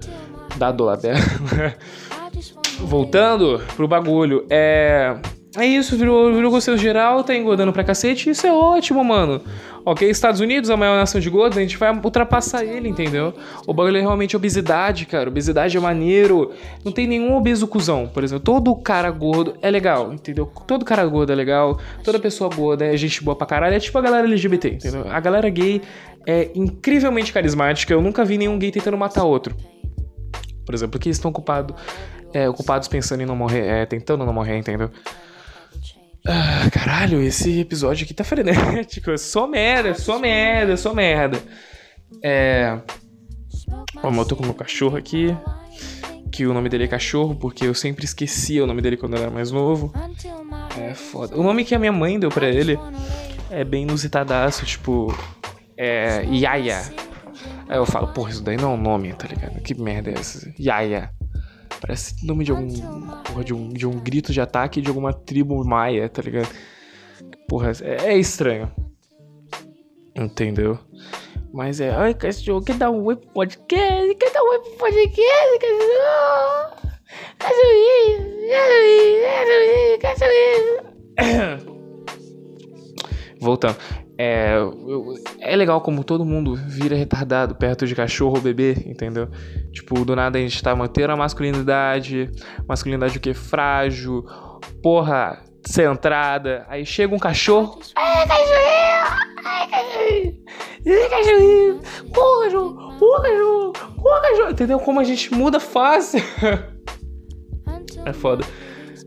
Dado 0.57 0.85
lá 0.85 0.97
dela. 0.97 1.19
Voltando 2.81 3.61
pro 3.77 3.89
bagulho, 3.89 4.47
é. 4.51 5.17
É 5.57 5.65
isso, 5.65 5.97
virou, 5.97 6.35
virou 6.35 6.51
gostoso 6.51 6.77
geral, 6.79 7.23
tá 7.23 7.35
engordando 7.35 7.73
pra 7.73 7.85
cacete, 7.85 8.29
isso 8.29 8.45
é 8.45 8.53
ótimo, 8.53 9.05
mano. 9.05 9.41
Ok, 9.85 10.09
Estados 10.09 10.41
Unidos, 10.41 10.69
a 10.69 10.77
maior 10.77 10.97
nação 10.97 11.21
de 11.21 11.31
gordos, 11.31 11.57
a 11.57 11.61
gente 11.61 11.77
vai 11.77 11.95
ultrapassar 11.95 12.65
ele, 12.65 12.89
entendeu? 12.89 13.33
O 13.65 13.73
bagulho 13.73 13.99
é 13.99 14.01
realmente 14.01 14.35
obesidade, 14.37 15.07
cara. 15.07 15.29
Obesidade 15.29 15.77
é 15.77 15.81
maneiro. 15.81 16.53
Não 16.85 16.91
tem 16.91 17.07
nenhum 17.07 17.37
obeso 17.37 17.69
cuzão, 17.69 18.09
por 18.09 18.25
exemplo. 18.25 18.43
Todo 18.43 18.75
cara 18.77 19.11
gordo 19.11 19.55
é 19.63 19.71
legal, 19.71 20.13
entendeu? 20.13 20.51
Todo 20.67 20.85
cara 20.85 21.07
gordo 21.07 21.33
é 21.33 21.37
legal. 21.37 21.79
Toda 22.03 22.19
pessoa 22.19 22.51
gorda 22.53 22.85
é 22.87 22.97
gente 22.97 23.23
boa 23.23 23.37
pra 23.37 23.47
caralho. 23.47 23.77
É 23.77 23.79
tipo 23.79 23.97
a 23.97 24.03
galera 24.03 24.27
LGBT, 24.27 24.69
entendeu? 24.71 25.07
A 25.09 25.21
galera 25.21 25.49
gay 25.51 25.83
é 26.27 26.51
incrivelmente 26.55 27.33
carismática. 27.33 27.93
Eu 27.93 28.01
nunca 28.01 28.25
vi 28.25 28.39
nenhum 28.39 28.59
gay 28.59 28.73
tentando 28.73 28.97
matar 28.97 29.25
outro. 29.25 29.55
Por 30.65 30.75
exemplo, 30.75 30.93
porque 30.93 31.09
eles 31.09 31.19
estão 31.19 31.31
ocupados, 31.31 31.77
é, 32.33 32.49
ocupados 32.49 32.89
pensando 32.89 33.21
em 33.21 33.27
não 33.27 33.37
morrer, 33.37 33.67
é, 33.67 33.87
tentando 33.87 34.25
não 34.25 34.33
morrer, 34.33 34.57
entendeu? 34.57 34.91
Ah, 36.27 36.71
caralho, 36.73 37.21
esse 37.21 37.61
episódio 37.61 38.05
aqui 38.05 38.15
tá 38.15 38.25
frenético. 38.25 39.11
É 39.11 39.17
só 39.19 39.47
merda, 39.47 39.91
é 39.91 39.95
só 39.95 40.19
merda, 40.19 40.73
é 40.73 40.77
só 40.77 40.95
merda. 40.95 41.39
É. 42.23 42.81
Ó, 44.03 44.11
eu 44.11 44.25
tô 44.25 44.35
com 44.35 44.43
o 44.43 44.47
meu 44.47 44.55
cachorro 44.55 44.97
aqui. 44.97 45.37
Que 46.33 46.47
o 46.47 46.55
nome 46.55 46.69
dele 46.69 46.85
é 46.85 46.89
cachorro, 46.89 47.37
porque 47.37 47.65
eu 47.65 47.75
sempre 47.75 48.05
esquecia 48.05 48.65
o 48.65 48.67
nome 48.67 48.83
dele 48.83 48.97
quando 48.97 49.15
eu 49.15 49.23
era 49.23 49.31
mais 49.31 49.53
novo. 49.53 49.93
É 50.81 50.95
foda. 50.95 51.37
O 51.37 51.43
nome 51.43 51.65
que 51.65 51.75
a 51.75 51.79
minha 51.79 51.93
mãe 51.93 52.19
deu 52.19 52.31
pra 52.31 52.49
ele 52.49 52.79
é 53.51 53.63
bem 53.63 53.83
inusitadaço, 53.83 54.65
tipo. 54.65 55.15
É. 55.77 56.25
Yaya. 56.25 56.83
Aí 57.69 57.77
eu 57.77 57.87
falo, 57.87 58.09
porra, 58.09 58.31
isso 58.31 58.43
daí 58.43 58.57
não 58.57 58.73
é 58.73 58.75
um 58.75 58.81
nome, 58.81 59.13
tá 59.13 59.29
ligado? 59.29 59.61
Que 59.61 59.75
merda 59.75 60.11
é 60.11 60.15
essa? 60.15 60.53
Yaya. 60.59 61.11
Parece 61.81 62.25
nome 62.27 62.45
de 62.45 62.51
algum. 62.51 62.69
Porra, 63.25 63.45
de 63.45 63.55
um, 63.55 63.69
de 63.69 63.87
um 63.87 63.99
grito 63.99 64.33
de 64.33 64.41
ataque 64.41 64.81
de 64.81 64.89
alguma 64.89 65.13
tribo 65.13 65.63
maia, 65.65 66.09
tá 66.09 66.23
ligado? 66.23 66.49
Porra, 67.49 67.73
é, 67.83 68.13
é 68.13 68.19
estranho. 68.19 68.71
Entendeu? 70.17 70.79
Mas 71.53 71.81
é, 71.81 71.91
ai, 71.91 72.15
cachorro, 72.15 72.63
quer 72.63 72.77
dar 72.77 72.91
um 72.91 73.05
oi 73.05 73.17
pro 73.17 73.29
podcast? 73.29 74.15
Quer 74.15 74.33
dar 74.33 74.43
um 74.43 74.49
oi 74.49 74.59
pro 74.61 74.73
podcast, 74.73 75.59
cachorro? 75.61 76.85
Cachorrinho, 77.39 78.25
cachorrinho, 80.01 80.01
cachorrinho. 80.01 81.75
Voltando. 83.41 83.77
É, 84.17 84.57
é 85.41 85.57
legal 85.57 85.81
como 85.81 86.05
todo 86.05 86.25
mundo 86.25 86.55
vira 86.55 86.95
retardado 86.95 87.57
perto 87.57 87.87
de 87.87 87.97
cachorro 87.97 88.37
ou 88.37 88.41
bebê, 88.41 88.73
entendeu? 88.87 89.29
Tipo, 89.73 90.05
do 90.05 90.15
nada 90.15 90.39
a 90.39 90.41
gente 90.41 90.63
tá 90.63 90.75
mantendo 90.75 91.13
a 91.13 91.17
masculinidade, 91.17 92.31
masculinidade 92.67 93.19
o 93.19 93.21
que? 93.21 93.35
Frágil, 93.35 94.25
porra, 94.83 95.43
centrada. 95.67 96.65
Aí 96.69 96.87
chega 96.87 97.15
um 97.15 97.19
cachorro. 97.19 97.81
Ai, 97.97 98.27
cachorrinho! 98.29 99.25
Ai, 99.45 99.69
cachorrinho! 99.69 100.45
Ai, 100.87 101.09
cachorrinho! 101.09 101.81
Porra, 102.13 102.45
cachorro! 102.45 102.99
Porra, 102.99 103.23
cachorro! 103.23 103.73
Porra, 104.01 104.21
cachorro! 104.21 104.51
Entendeu? 104.51 104.79
Como 104.79 105.01
a 105.01 105.05
gente 105.05 105.35
muda 105.35 105.59
fácil. 105.59 106.23
é 108.07 108.13
foda. 108.13 108.45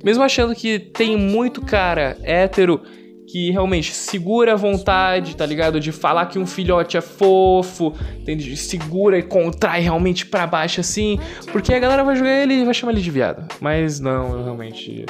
Mesmo 0.03 0.23
achando 0.23 0.53
que 0.53 0.79
tem 0.79 1.17
muito 1.17 1.61
cara 1.61 2.17
hétero 2.23 2.81
que 3.27 3.51
realmente 3.51 3.93
segura 3.93 4.53
a 4.53 4.55
vontade, 4.55 5.35
tá 5.35 5.45
ligado? 5.45 5.81
De 5.81 5.91
falar 5.91 6.27
que 6.27 6.39
um 6.39 6.47
filhote 6.47 6.95
é 6.95 7.01
fofo, 7.01 7.93
entende? 8.17 8.55
Segura 8.55 9.19
e 9.19 9.21
contrai 9.23 9.81
realmente 9.81 10.25
para 10.25 10.47
baixo 10.47 10.79
assim, 10.79 11.19
porque 11.51 11.73
a 11.73 11.79
galera 11.79 12.05
vai 12.05 12.15
jogar 12.15 12.41
ele 12.41 12.53
e 12.53 12.65
vai 12.65 12.73
chamar 12.73 12.93
ele 12.93 13.01
de 13.01 13.11
viado. 13.11 13.45
Mas 13.59 13.99
não, 13.99 14.37
eu 14.37 14.43
realmente 14.45 15.05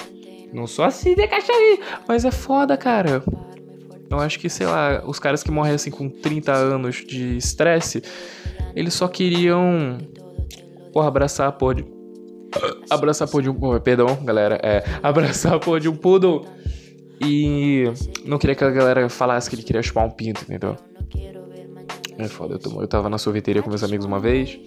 não 0.51 0.65
sou 0.65 0.83
assim 0.83 1.13
de 1.13 1.27
cachorrinho, 1.27 1.79
mas 2.07 2.25
é 2.25 2.31
foda, 2.31 2.75
cara. 2.75 3.23
Eu 4.09 4.19
acho 4.19 4.39
que, 4.39 4.49
sei 4.49 4.65
lá, 4.65 5.03
os 5.05 5.19
caras 5.19 5.43
que 5.43 5.51
morrem 5.51 5.75
assim 5.75 5.91
com 5.91 6.09
30 6.09 6.51
anos 6.51 6.95
de 7.05 7.37
estresse, 7.37 8.01
eles 8.75 8.95
só 8.95 9.07
queriam, 9.07 9.99
porra, 10.91 11.07
abraçar 11.07 11.47
a 11.47 11.51
porra 11.51 11.75
de... 11.75 11.85
Abraçar 12.89 13.27
a 13.27 13.31
porra 13.31 13.43
de 13.43 13.49
um... 13.49 13.79
Perdão, 13.79 14.17
galera. 14.23 14.57
É, 14.63 14.83
abraçar 15.03 15.53
a 15.53 15.59
porra 15.59 15.81
de 15.81 15.89
um 15.89 15.95
poodle 15.95 16.45
e 17.21 17.85
não 18.25 18.37
queria 18.37 18.55
que 18.55 18.63
a 18.63 18.69
galera 18.69 19.09
falasse 19.09 19.49
que 19.49 19.55
ele 19.55 19.63
queria 19.63 19.81
chupar 19.81 20.05
um 20.05 20.11
pinto, 20.11 20.43
entendeu? 20.43 20.75
É 22.17 22.27
foda, 22.27 22.55
eu, 22.55 22.59
tô, 22.59 22.81
eu 22.81 22.87
tava 22.87 23.09
na 23.09 23.17
sorveteria 23.17 23.61
com 23.61 23.69
meus 23.69 23.83
amigos 23.83 24.05
uma 24.05 24.19
vez. 24.19 24.59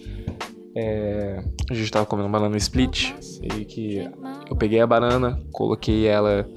É, 0.74 1.42
a 1.68 1.74
gente 1.74 1.90
tava 1.90 2.06
comendo 2.06 2.28
banana 2.28 2.56
split. 2.56 3.12
E 3.42 3.64
que 3.64 4.08
eu 4.48 4.56
peguei 4.56 4.80
a 4.80 4.86
banana, 4.86 5.40
coloquei 5.52 6.06
ela 6.06 6.48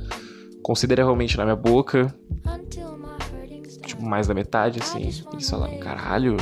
consideravelmente 0.61 1.37
na 1.37 1.43
minha 1.45 1.55
boca. 1.55 2.13
Tipo, 3.85 4.03
mais 4.03 4.27
da 4.27 4.33
metade, 4.33 4.79
assim. 4.79 5.01
Eles 5.33 5.49
falaram, 5.49 5.77
caralho, 5.79 6.37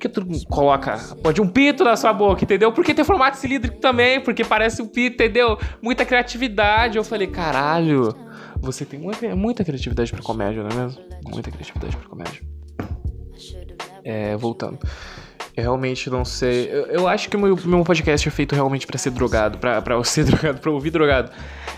que 0.00 0.08
tu 0.08 0.26
coloca 0.48 0.98
pode 1.22 1.40
um 1.40 1.46
pito 1.46 1.84
na 1.84 1.94
sua 1.96 2.12
boca, 2.12 2.42
entendeu? 2.42 2.72
Porque 2.72 2.94
tem 2.94 3.04
formato 3.04 3.36
cilíndrico 3.36 3.78
também, 3.78 4.20
porque 4.20 4.42
parece 4.42 4.80
um 4.82 4.88
pito, 4.88 5.22
entendeu? 5.22 5.58
Muita 5.82 6.04
criatividade. 6.04 6.96
Eu 6.96 7.04
falei, 7.04 7.26
caralho, 7.26 8.14
você 8.60 8.84
tem 8.84 8.98
muita, 8.98 9.36
muita 9.36 9.62
criatividade 9.62 10.10
pra 10.10 10.22
comédia, 10.22 10.62
não 10.62 10.70
é 10.70 10.74
mesmo? 10.74 11.02
Muita 11.30 11.50
criatividade 11.50 11.96
pra 11.96 12.08
comédia. 12.08 12.40
É, 14.02 14.36
voltando. 14.36 14.78
Eu 15.56 15.64
realmente 15.64 16.08
não 16.08 16.24
sei. 16.24 16.68
Eu, 16.70 16.86
eu 16.86 17.08
acho 17.08 17.28
que 17.28 17.36
o 17.36 17.40
meu, 17.40 17.58
meu, 17.64 17.84
podcast 17.84 18.26
é 18.26 18.30
feito 18.30 18.54
realmente 18.54 18.86
para 18.86 18.96
ser 18.96 19.10
drogado, 19.10 19.58
pra, 19.58 19.82
pra 19.82 20.02
ser 20.04 20.24
drogado, 20.26 20.60
pra 20.60 20.70
ouvir 20.70 20.90
drogado. 20.90 21.30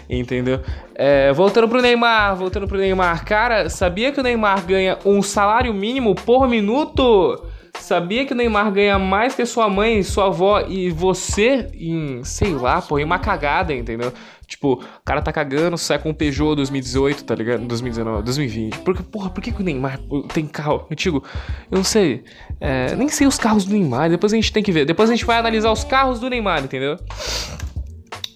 Entendeu? 0.09 0.61
É, 0.95 1.33
voltando 1.33 1.69
pro 1.69 1.83
Neymar, 1.83 2.37
voltando 2.37 2.69
pro 2.69 2.79
Neymar. 2.79 3.25
Cara, 3.25 3.69
sabia 3.69 4.13
que 4.13 4.21
o 4.21 4.23
Neymar 4.23 4.65
ganha 4.67 4.99
um 5.05 5.23
salário 5.23 5.73
mínimo 5.73 6.15
por 6.15 6.49
minuto? 6.49 7.52
Sabia 7.79 8.25
que 8.25 8.33
o 8.33 8.37
Neymar 8.37 8.71
ganha 8.71 8.99
mais 8.99 9.35
que 9.35 9.45
sua 9.45 9.69
mãe, 9.69 10.03
sua 10.03 10.27
avó 10.27 10.61
e 10.61 10.91
você 10.91 11.69
em, 11.75 12.23
sei 12.23 12.55
lá, 12.55 12.81
pô, 12.81 12.99
em 12.99 13.05
uma 13.05 13.19
cagada, 13.19 13.75
entendeu? 13.75 14.13
Tipo, 14.47 14.75
o 14.75 15.05
cara 15.05 15.23
tá 15.23 15.33
cagando, 15.33 15.79
sai 15.79 15.99
com 15.99 16.11
um 16.11 16.15
Peugeot 16.15 16.55
2018, 16.57 17.25
tá 17.25 17.35
ligado? 17.35 17.67
2019, 17.67 18.23
2020. 18.23 18.79
Porque, 18.81 19.03
porra, 19.03 19.31
por 19.31 19.43
que, 19.43 19.51
que 19.51 19.61
o 19.61 19.65
Neymar 19.65 19.99
tem 20.33 20.47
carro 20.47 20.87
antigo? 20.91 21.25
Eu 21.71 21.79
não 21.79 21.85
sei. 21.85 22.23
É, 22.61 22.95
nem 22.95 23.09
sei 23.09 23.27
os 23.27 23.39
carros 23.39 23.65
do 23.65 23.73
Neymar, 23.73 24.11
depois 24.11 24.33
a 24.33 24.37
gente 24.37 24.53
tem 24.53 24.63
que 24.63 24.71
ver. 24.71 24.85
Depois 24.85 25.09
a 25.09 25.15
gente 25.15 25.25
vai 25.25 25.39
analisar 25.39 25.73
os 25.73 25.85
carros 25.85 26.21
do 26.21 26.29
Neymar, 26.29 26.63
entendeu? 26.63 26.97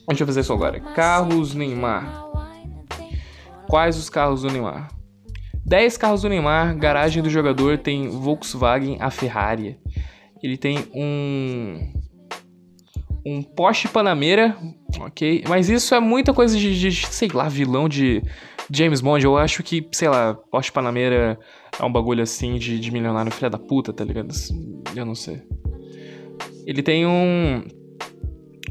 Deixa 0.09 0.23
eu 0.23 0.27
fazer 0.27 0.41
isso 0.41 0.53
agora. 0.53 0.81
Carros 0.81 1.55
Neymar. 1.55 2.25
Quais 3.69 3.99
os 3.99 4.09
carros 4.09 4.43
do 4.43 4.51
Neymar? 4.51 4.96
10 5.67 5.97
carros 5.97 6.23
do 6.23 6.29
Neymar, 6.29 6.77
garagem 6.79 7.23
do 7.23 7.29
jogador 7.29 7.79
tem 7.79 8.09
Volkswagen, 8.09 8.99
a 9.01 9.11
Ferrari. 9.11 9.77
Ele 10.41 10.57
tem 10.57 10.87
um 10.95 11.93
um 13.27 13.43
Porsche 13.43 13.89
Panamera, 13.89 14.57
ok? 15.01 15.43
Mas 15.49 15.69
isso 15.69 15.93
é 15.93 15.99
muita 15.99 16.33
coisa 16.33 16.57
de, 16.57 16.79
de, 16.79 16.93
sei 17.09 17.29
lá, 17.35 17.49
vilão 17.49 17.89
de 17.89 18.23
James 18.71 19.01
Bond. 19.01 19.25
Eu 19.25 19.37
acho 19.37 19.65
que, 19.65 19.89
sei 19.91 20.09
lá, 20.09 20.35
Porsche 20.35 20.71
Panamera 20.71 21.37
é 21.77 21.85
um 21.85 21.91
bagulho 21.91 22.23
assim 22.23 22.55
de, 22.55 22.79
de 22.79 22.91
milionário 22.93 23.33
filha 23.33 23.51
da 23.51 23.59
puta, 23.59 23.93
tá 23.93 24.05
ligado? 24.05 24.33
Eu 24.95 25.05
não 25.05 25.17
sei. 25.17 25.43
Ele 26.65 26.85
tem 26.85 27.05
um 27.05 27.65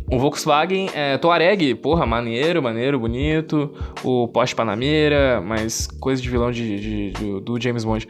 o 0.10 0.20
Volkswagen 0.20 0.90
é, 0.94 1.18
Touareg, 1.18 1.74
porra, 1.76 2.06
maneiro, 2.06 2.62
maneiro, 2.62 3.00
bonito. 3.00 3.74
O 4.04 4.28
Porsche 4.28 4.56
Panamera, 4.56 5.42
mas 5.42 5.88
coisa 5.88 6.22
de 6.22 6.30
vilão 6.30 6.52
de, 6.52 6.80
de, 6.80 7.12
de 7.12 7.42
do 7.42 7.60
James 7.60 7.84
Bond. 7.84 8.08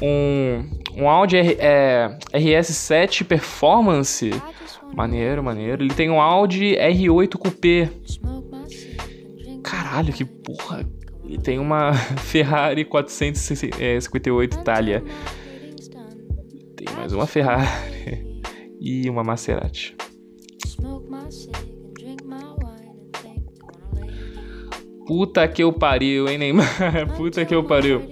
Um, 0.00 1.02
um 1.02 1.08
Audi 1.08 1.36
R, 1.36 1.56
é, 1.58 2.18
RS7 2.32 3.24
Performance, 3.24 4.30
maneiro, 4.94 5.42
maneiro. 5.42 5.82
Ele 5.82 5.92
tem 5.92 6.08
um 6.08 6.20
Audi 6.20 6.76
R8 6.76 7.36
Coupé. 7.36 7.90
Caralho, 9.62 10.12
que 10.12 10.24
porra. 10.24 10.88
E 11.26 11.36
tem 11.36 11.58
uma 11.58 11.92
Ferrari 12.24 12.86
458 12.86 14.58
Itália. 14.58 15.04
Tem 16.74 16.96
mais 16.96 17.12
uma 17.12 17.26
Ferrari 17.26 18.40
e 18.80 19.10
uma 19.10 19.22
Maserati. 19.22 19.94
Puta 25.06 25.48
que 25.48 25.62
eu 25.62 25.72
pariu, 25.72 26.28
hein, 26.28 26.36
Neymar? 26.36 26.66
Puta 27.16 27.44
que 27.44 27.54
eu 27.54 27.64
pariu. 27.64 28.02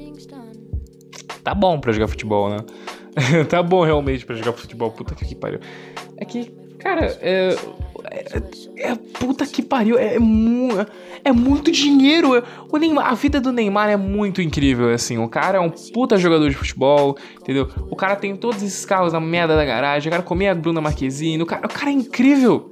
Tá 1.44 1.54
bom 1.54 1.78
pra 1.78 1.92
jogar 1.92 2.08
futebol, 2.08 2.48
né? 2.48 2.56
tá 3.48 3.62
bom 3.62 3.84
realmente 3.84 4.24
pra 4.24 4.34
jogar 4.34 4.52
futebol. 4.52 4.90
Puta 4.90 5.14
que, 5.14 5.34
pariu. 5.34 5.60
É 6.16 6.24
que, 6.24 6.50
cara, 6.78 7.06
é, 7.20 7.54
é, 8.10 8.42
é, 8.78 8.94
puta 8.94 9.46
que 9.46 9.62
pariu, 9.62 9.98
é, 9.98 10.14
é, 10.14 10.18
mu 10.18 10.68
é 11.22 11.32
muito 11.32 11.70
dinheiro. 11.70 12.42
O 12.72 12.78
Neymar, 12.78 13.08
a 13.08 13.14
vida 13.14 13.40
do 13.42 13.52
Neymar 13.52 13.90
é 13.90 13.96
muito 13.96 14.40
incrível, 14.40 14.90
assim. 14.90 15.18
O 15.18 15.28
cara 15.28 15.58
é 15.58 15.60
um 15.60 15.70
puta 15.70 16.16
jogador 16.16 16.48
de 16.48 16.56
futebol, 16.56 17.16
entendeu? 17.40 17.68
O 17.90 17.96
cara 17.96 18.16
tem 18.16 18.34
todos 18.34 18.62
esses 18.62 18.86
carros 18.86 19.12
na 19.12 19.20
merda 19.20 19.54
da 19.54 19.64
garagem, 19.64 20.08
o 20.08 20.10
cara 20.10 20.22
comia 20.22 20.52
a 20.52 20.54
Bruna 20.54 20.80
Marquezine, 20.80 21.42
o 21.42 21.46
cara, 21.46 21.66
o 21.66 21.68
cara 21.68 21.90
é 21.90 21.94
incrível. 21.94 22.70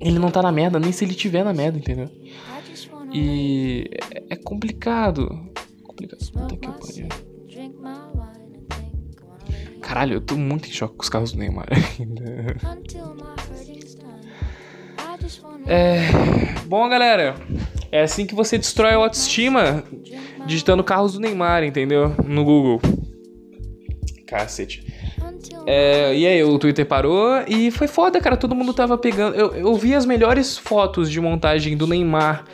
Ele 0.00 0.18
não 0.18 0.30
tá 0.30 0.42
na 0.42 0.50
merda, 0.50 0.78
nem 0.78 0.92
se 0.92 1.04
ele 1.04 1.14
tiver 1.14 1.44
na 1.44 1.52
merda, 1.52 1.78
entendeu? 1.78 2.08
E 3.12 3.90
é, 4.30 4.36
complicado. 4.36 5.28
Complicado. 5.82 6.18
Puta 6.32 6.56
que 6.56 6.68
pariu. 6.68 7.08
Caralho, 9.80 10.14
eu 10.14 10.20
tô 10.20 10.36
muito 10.36 10.68
em 10.68 10.72
choque 10.72 10.96
com 10.96 11.02
os 11.02 11.08
carros 11.08 11.32
do 11.32 11.38
Neymar 11.38 11.68
ainda. 11.98 12.56
É. 15.66 16.00
Bom, 16.66 16.88
galera. 16.88 17.36
É 17.92 18.02
assim 18.02 18.26
que 18.26 18.34
você 18.34 18.56
destrói 18.58 18.92
a 18.92 18.96
autoestima 18.96 19.84
digitando 20.46 20.82
carros 20.82 21.12
do 21.12 21.20
Neymar, 21.20 21.62
entendeu? 21.64 22.14
No 22.24 22.44
Google. 22.44 22.80
Cacete. 24.26 24.84
É, 25.66 26.14
e 26.14 26.26
aí, 26.26 26.42
o 26.44 26.58
Twitter 26.58 26.86
parou 26.86 27.42
e 27.46 27.70
foi 27.70 27.86
foda, 27.86 28.20
cara. 28.20 28.36
Todo 28.36 28.54
mundo 28.54 28.72
tava 28.74 28.98
pegando. 28.98 29.34
Eu, 29.34 29.52
eu 29.52 29.74
vi 29.74 29.94
as 29.94 30.04
melhores 30.04 30.58
fotos 30.58 31.10
de 31.10 31.20
montagem 31.20 31.76
do 31.76 31.86
Neymar 31.86 32.44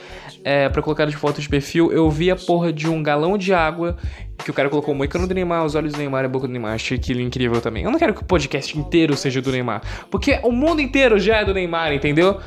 é, 0.46 0.68
pra 0.68 0.80
colocar 0.80 1.06
de 1.06 1.16
foto 1.16 1.40
de 1.40 1.48
perfil, 1.48 1.90
eu 1.90 2.08
vi 2.08 2.30
a 2.30 2.36
porra 2.36 2.72
de 2.72 2.88
um 2.88 3.02
galão 3.02 3.36
de 3.36 3.52
água 3.52 3.96
que 4.44 4.48
o 4.48 4.54
cara 4.54 4.70
colocou 4.70 4.94
o 4.94 4.96
moicano 4.96 5.26
do 5.26 5.34
Neymar, 5.34 5.64
os 5.64 5.74
olhos 5.74 5.92
do 5.92 5.98
Neymar 5.98 6.22
e 6.22 6.26
a 6.26 6.28
boca 6.28 6.46
do 6.46 6.52
Neymar. 6.52 6.74
Achei 6.74 6.96
aquilo 6.96 7.20
incrível 7.20 7.60
também. 7.60 7.82
Eu 7.82 7.90
não 7.90 7.98
quero 7.98 8.14
que 8.14 8.22
o 8.22 8.24
podcast 8.24 8.78
inteiro 8.78 9.16
seja 9.16 9.42
do 9.42 9.50
Neymar, 9.50 9.82
porque 10.08 10.38
o 10.44 10.52
mundo 10.52 10.80
inteiro 10.80 11.18
já 11.18 11.38
é 11.38 11.44
do 11.44 11.52
Neymar, 11.52 11.92
entendeu? 11.92 12.38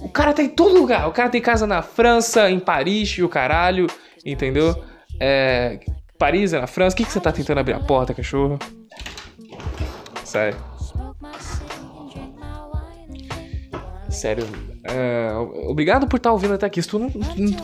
O 0.00 0.10
cara 0.10 0.34
tá 0.34 0.42
em 0.42 0.50
todo 0.50 0.78
lugar. 0.78 1.08
O 1.08 1.12
cara 1.12 1.30
tem 1.30 1.40
casa 1.40 1.66
na 1.66 1.80
França, 1.80 2.50
em 2.50 2.60
Paris 2.60 3.08
e 3.16 3.22
o 3.22 3.28
caralho, 3.28 3.86
entendeu? 4.22 4.76
É, 5.18 5.80
Paris 6.18 6.52
é 6.52 6.60
na 6.60 6.66
França. 6.66 6.92
O 6.92 6.96
que, 6.98 7.06
que 7.06 7.10
você 7.10 7.20
tá 7.20 7.32
tentando 7.32 7.56
abrir 7.56 7.72
a 7.72 7.80
porta, 7.80 8.12
cachorro? 8.12 8.58
Sai. 10.30 10.54
Sério. 14.08 14.46
É, 14.84 15.32
obrigado 15.68 16.06
por 16.06 16.18
estar 16.18 16.30
tá 16.30 16.32
ouvindo 16.32 16.54
até 16.54 16.66
aqui. 16.66 16.80
Se 16.80 16.88
tu, 16.88 17.00
não, 17.00 17.10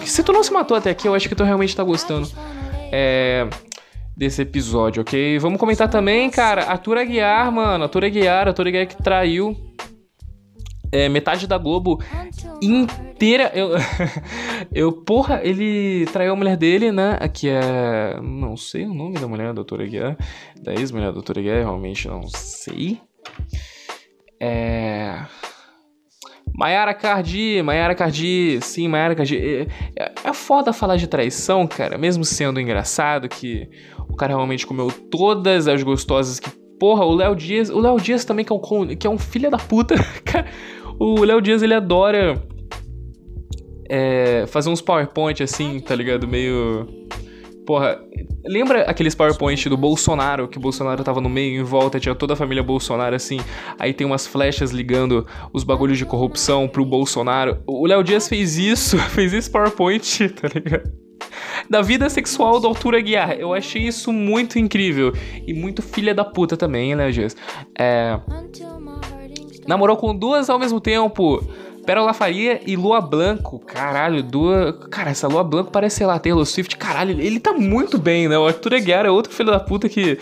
se 0.04 0.22
tu 0.24 0.32
não 0.32 0.42
se 0.42 0.52
matou 0.52 0.76
até 0.76 0.90
aqui, 0.90 1.06
eu 1.06 1.14
acho 1.14 1.28
que 1.28 1.36
tu 1.36 1.44
realmente 1.44 1.76
tá 1.76 1.84
gostando. 1.84 2.28
É, 2.90 3.48
desse 4.16 4.42
episódio, 4.42 5.02
ok? 5.02 5.38
Vamos 5.38 5.60
comentar 5.60 5.88
também, 5.88 6.28
cara, 6.28 6.64
Arthur 6.64 6.98
Aguiar, 6.98 7.52
mano. 7.52 7.84
Arthur 7.84 8.04
Aguiar, 8.04 8.48
Arthur 8.48 8.66
Aguiar 8.66 8.86
que 8.88 9.00
traiu 9.00 9.56
é, 10.90 11.08
metade 11.08 11.46
da 11.46 11.58
Globo 11.58 12.00
inteira. 12.62 13.50
Eu, 13.54 13.70
eu, 14.72 14.92
porra, 14.92 15.40
ele 15.42 16.06
traiu 16.12 16.32
a 16.32 16.36
mulher 16.36 16.56
dele, 16.56 16.92
né? 16.92 17.18
Que 17.32 17.48
é. 17.48 18.18
Não 18.22 18.56
sei 18.56 18.84
o 18.84 18.94
nome 18.94 19.18
da 19.18 19.28
mulher 19.28 19.52
doutora 19.52 19.86
Guiar. 19.86 20.16
Da 20.60 20.72
ex-mulher 20.72 21.12
doutora 21.12 21.40
Guiar, 21.40 21.58
realmente 21.58 22.08
não 22.08 22.26
sei. 22.28 23.00
É. 24.40 25.24
Maiara 26.56 26.94
Cardi, 26.94 27.60
Maiara 27.62 27.94
Cardi, 27.94 28.58
sim, 28.62 28.88
Maiara 28.88 29.14
Cardi. 29.14 29.36
É, 29.36 29.66
é, 29.94 30.12
é 30.24 30.32
foda 30.32 30.72
falar 30.72 30.96
de 30.96 31.06
traição, 31.06 31.66
cara, 31.66 31.98
mesmo 31.98 32.24
sendo 32.24 32.58
engraçado 32.58 33.28
que 33.28 33.68
o 34.08 34.16
cara 34.16 34.34
realmente 34.34 34.66
comeu 34.66 34.90
todas 34.90 35.68
as 35.68 35.82
gostosas 35.82 36.40
que. 36.40 36.50
Porra, 36.78 37.04
o 37.04 37.14
Léo 37.14 37.34
Dias. 37.34 37.70
O 37.70 37.80
Léo 37.80 38.00
Dias 38.00 38.24
também, 38.24 38.44
que 38.44 38.52
é 38.52 38.56
um, 38.56 38.96
que 38.96 39.06
é 39.06 39.10
um 39.10 39.18
filho 39.18 39.50
da 39.50 39.58
puta. 39.58 39.94
O 40.98 41.22
Léo 41.24 41.42
Dias, 41.42 41.62
ele 41.62 41.74
adora. 41.74 42.42
É, 43.88 44.46
fazer 44.46 44.70
uns 44.70 44.80
PowerPoint 44.80 45.42
assim, 45.42 45.78
tá 45.78 45.94
ligado? 45.94 46.26
Meio. 46.26 46.86
Porra, 47.66 48.00
lembra 48.44 48.82
aqueles 48.82 49.14
PowerPoint 49.14 49.68
do 49.68 49.76
Bolsonaro, 49.76 50.48
que 50.48 50.56
o 50.56 50.60
Bolsonaro 50.60 51.04
tava 51.04 51.20
no 51.20 51.28
meio, 51.28 51.60
em 51.60 51.64
volta, 51.64 52.00
tinha 52.00 52.14
toda 52.14 52.32
a 52.32 52.36
família 52.36 52.62
Bolsonaro 52.62 53.14
assim, 53.14 53.40
aí 53.78 53.92
tem 53.92 54.06
umas 54.06 54.26
flechas 54.26 54.70
ligando 54.70 55.26
os 55.52 55.64
bagulhos 55.64 55.98
de 55.98 56.06
corrupção 56.06 56.68
pro 56.68 56.84
Bolsonaro. 56.84 57.58
O 57.66 57.86
Léo 57.86 58.04
Dias 58.04 58.28
fez 58.28 58.56
isso, 58.56 58.96
fez 59.10 59.34
esse 59.34 59.50
PowerPoint, 59.50 60.28
tá 60.30 60.48
ligado? 60.54 61.05
Da 61.68 61.82
vida 61.82 62.08
sexual 62.08 62.60
do 62.60 62.68
Arthur 62.68 62.94
Aguiar. 62.94 63.32
Eu 63.32 63.52
achei 63.52 63.82
isso 63.82 64.12
muito 64.12 64.58
incrível. 64.58 65.12
E 65.46 65.52
muito 65.52 65.82
filha 65.82 66.14
da 66.14 66.24
puta 66.24 66.56
também, 66.56 66.94
né, 66.94 67.10
Dias? 67.10 67.36
É. 67.78 68.18
Namorou 69.66 69.96
com 69.96 70.14
duas 70.14 70.48
ao 70.48 70.58
mesmo 70.58 70.80
tempo. 70.80 71.42
Pérola 71.86 72.12
Faria 72.12 72.60
e 72.66 72.76
Lua 72.76 73.00
Blanco. 73.00 73.60
Caralho, 73.60 74.22
duas. 74.22 74.74
Cara, 74.90 75.10
essa 75.10 75.28
Lua 75.28 75.44
Blanco 75.44 75.70
parece, 75.70 75.98
sei 75.98 76.06
lá, 76.06 76.18
Taylor 76.18 76.44
Swift. 76.44 76.76
Caralho, 76.76 77.20
ele 77.20 77.38
tá 77.38 77.52
muito 77.52 77.96
bem, 77.96 78.28
né? 78.28 78.36
O 78.36 78.46
Arthur 78.46 78.74
Aguiar 78.74 79.06
é 79.06 79.10
outro 79.10 79.32
filho 79.32 79.52
da 79.52 79.60
puta 79.60 79.88
que. 79.88 80.18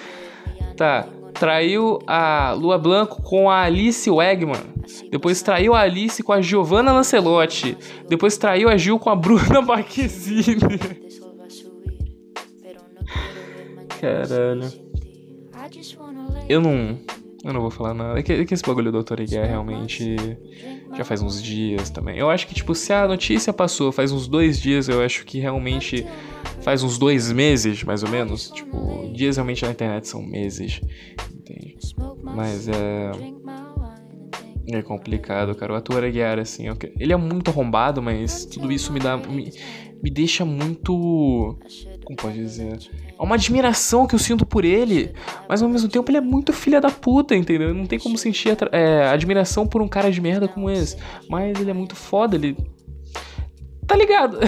Tá. 0.76 1.06
Traiu 1.35 1.99
a 2.07 2.53
Lua 2.53 2.79
Blanco 2.79 3.21
com 3.23 3.50
a 3.50 3.62
Alice 3.62 4.09
Wegman. 4.11 4.75
Depois 5.11 5.43
traiu 5.43 5.75
a 5.75 5.81
Alice 5.81 6.23
com 6.23 6.33
a 6.33 6.41
Giovanna 6.41 6.93
Lancelotti. 6.93 7.76
Depois 8.09 8.37
traiu 8.37 8.69
a 8.69 8.76
Gil 8.76 8.99
com 8.99 9.11
a 9.11 9.17
Bruna 9.17 9.61
Marquezine. 9.62 10.57
Caralho. 14.00 14.73
Eu 16.49 16.61
não. 16.61 16.99
Eu 17.44 17.52
não 17.52 17.60
vou 17.60 17.70
falar 17.70 17.92
nada. 17.92 18.18
É 18.18 18.22
que, 18.22 18.32
é 18.32 18.44
que 18.44 18.54
esse 18.54 18.62
bagulho 18.62 18.90
do 18.90 18.92
Doutor 18.92 19.20
Igué 19.20 19.44
realmente 19.44 20.16
já 20.96 21.04
faz 21.04 21.20
uns 21.20 21.42
dias 21.42 21.90
também. 21.90 22.16
Eu 22.16 22.30
acho 22.30 22.46
que, 22.46 22.54
tipo, 22.54 22.74
se 22.74 22.90
a 22.90 23.06
notícia 23.06 23.52
passou 23.52 23.92
faz 23.92 24.10
uns 24.10 24.26
dois 24.26 24.58
dias, 24.58 24.88
eu 24.88 25.02
acho 25.02 25.26
que 25.26 25.38
realmente 25.38 26.06
faz 26.62 26.82
uns 26.82 26.96
dois 26.96 27.30
meses, 27.30 27.84
mais 27.84 28.02
ou 28.02 28.08
menos. 28.08 28.50
Tipo, 28.50 29.12
dias 29.12 29.37
realmente 29.37 29.62
na 29.62 29.72
internet 29.72 30.09
são 30.09 30.22
meses. 30.22 30.80
Entende? 31.35 31.76
Mas 32.22 32.66
é. 32.66 33.11
É 34.66 34.80
complicado, 34.80 35.54
cara. 35.54 35.74
O 35.74 35.76
ator 35.76 36.02
Aguiar, 36.02 36.38
assim, 36.38 36.64
ele 36.98 37.12
é 37.12 37.16
muito 37.16 37.50
arrombado, 37.50 38.00
mas 38.00 38.46
tudo 38.46 38.72
isso 38.72 38.90
me 38.90 38.98
dá. 38.98 39.18
Me, 39.18 39.52
me 40.02 40.11
deixa 40.11 40.46
muito. 40.46 41.59
Como 42.05 42.17
pode 42.17 42.37
dizer? 42.37 42.79
É 43.19 43.23
uma 43.23 43.37
admiração 43.37 44.07
que 44.07 44.14
eu 44.14 44.19
sinto 44.19 44.45
por 44.45 44.64
ele, 44.64 45.12
mas 45.49 45.62
ao 45.62 45.69
mesmo 45.69 45.88
tempo 45.88 46.11
ele 46.11 46.19
é 46.19 46.21
muito 46.21 46.53
filha 46.53 46.81
da 46.81 46.90
puta, 46.90 47.35
entendeu? 47.35 47.73
Não 47.73 47.87
tem 47.87 47.99
como 47.99 48.19
sentir 48.19 48.57
é, 48.73 49.09
admiração 49.09 49.67
por 49.67 49.81
um 49.81 49.88
cara 49.88 50.11
de 50.11 50.21
merda 50.21 50.47
como 50.47 50.71
esse. 50.71 50.97
Mas 51.29 51.59
ele 51.59 51.71
é 51.71 51.75
muito 51.75 51.97
foda, 51.97 52.37
ele. 52.37 52.57
Tá 53.87 53.97
ligado? 53.97 54.38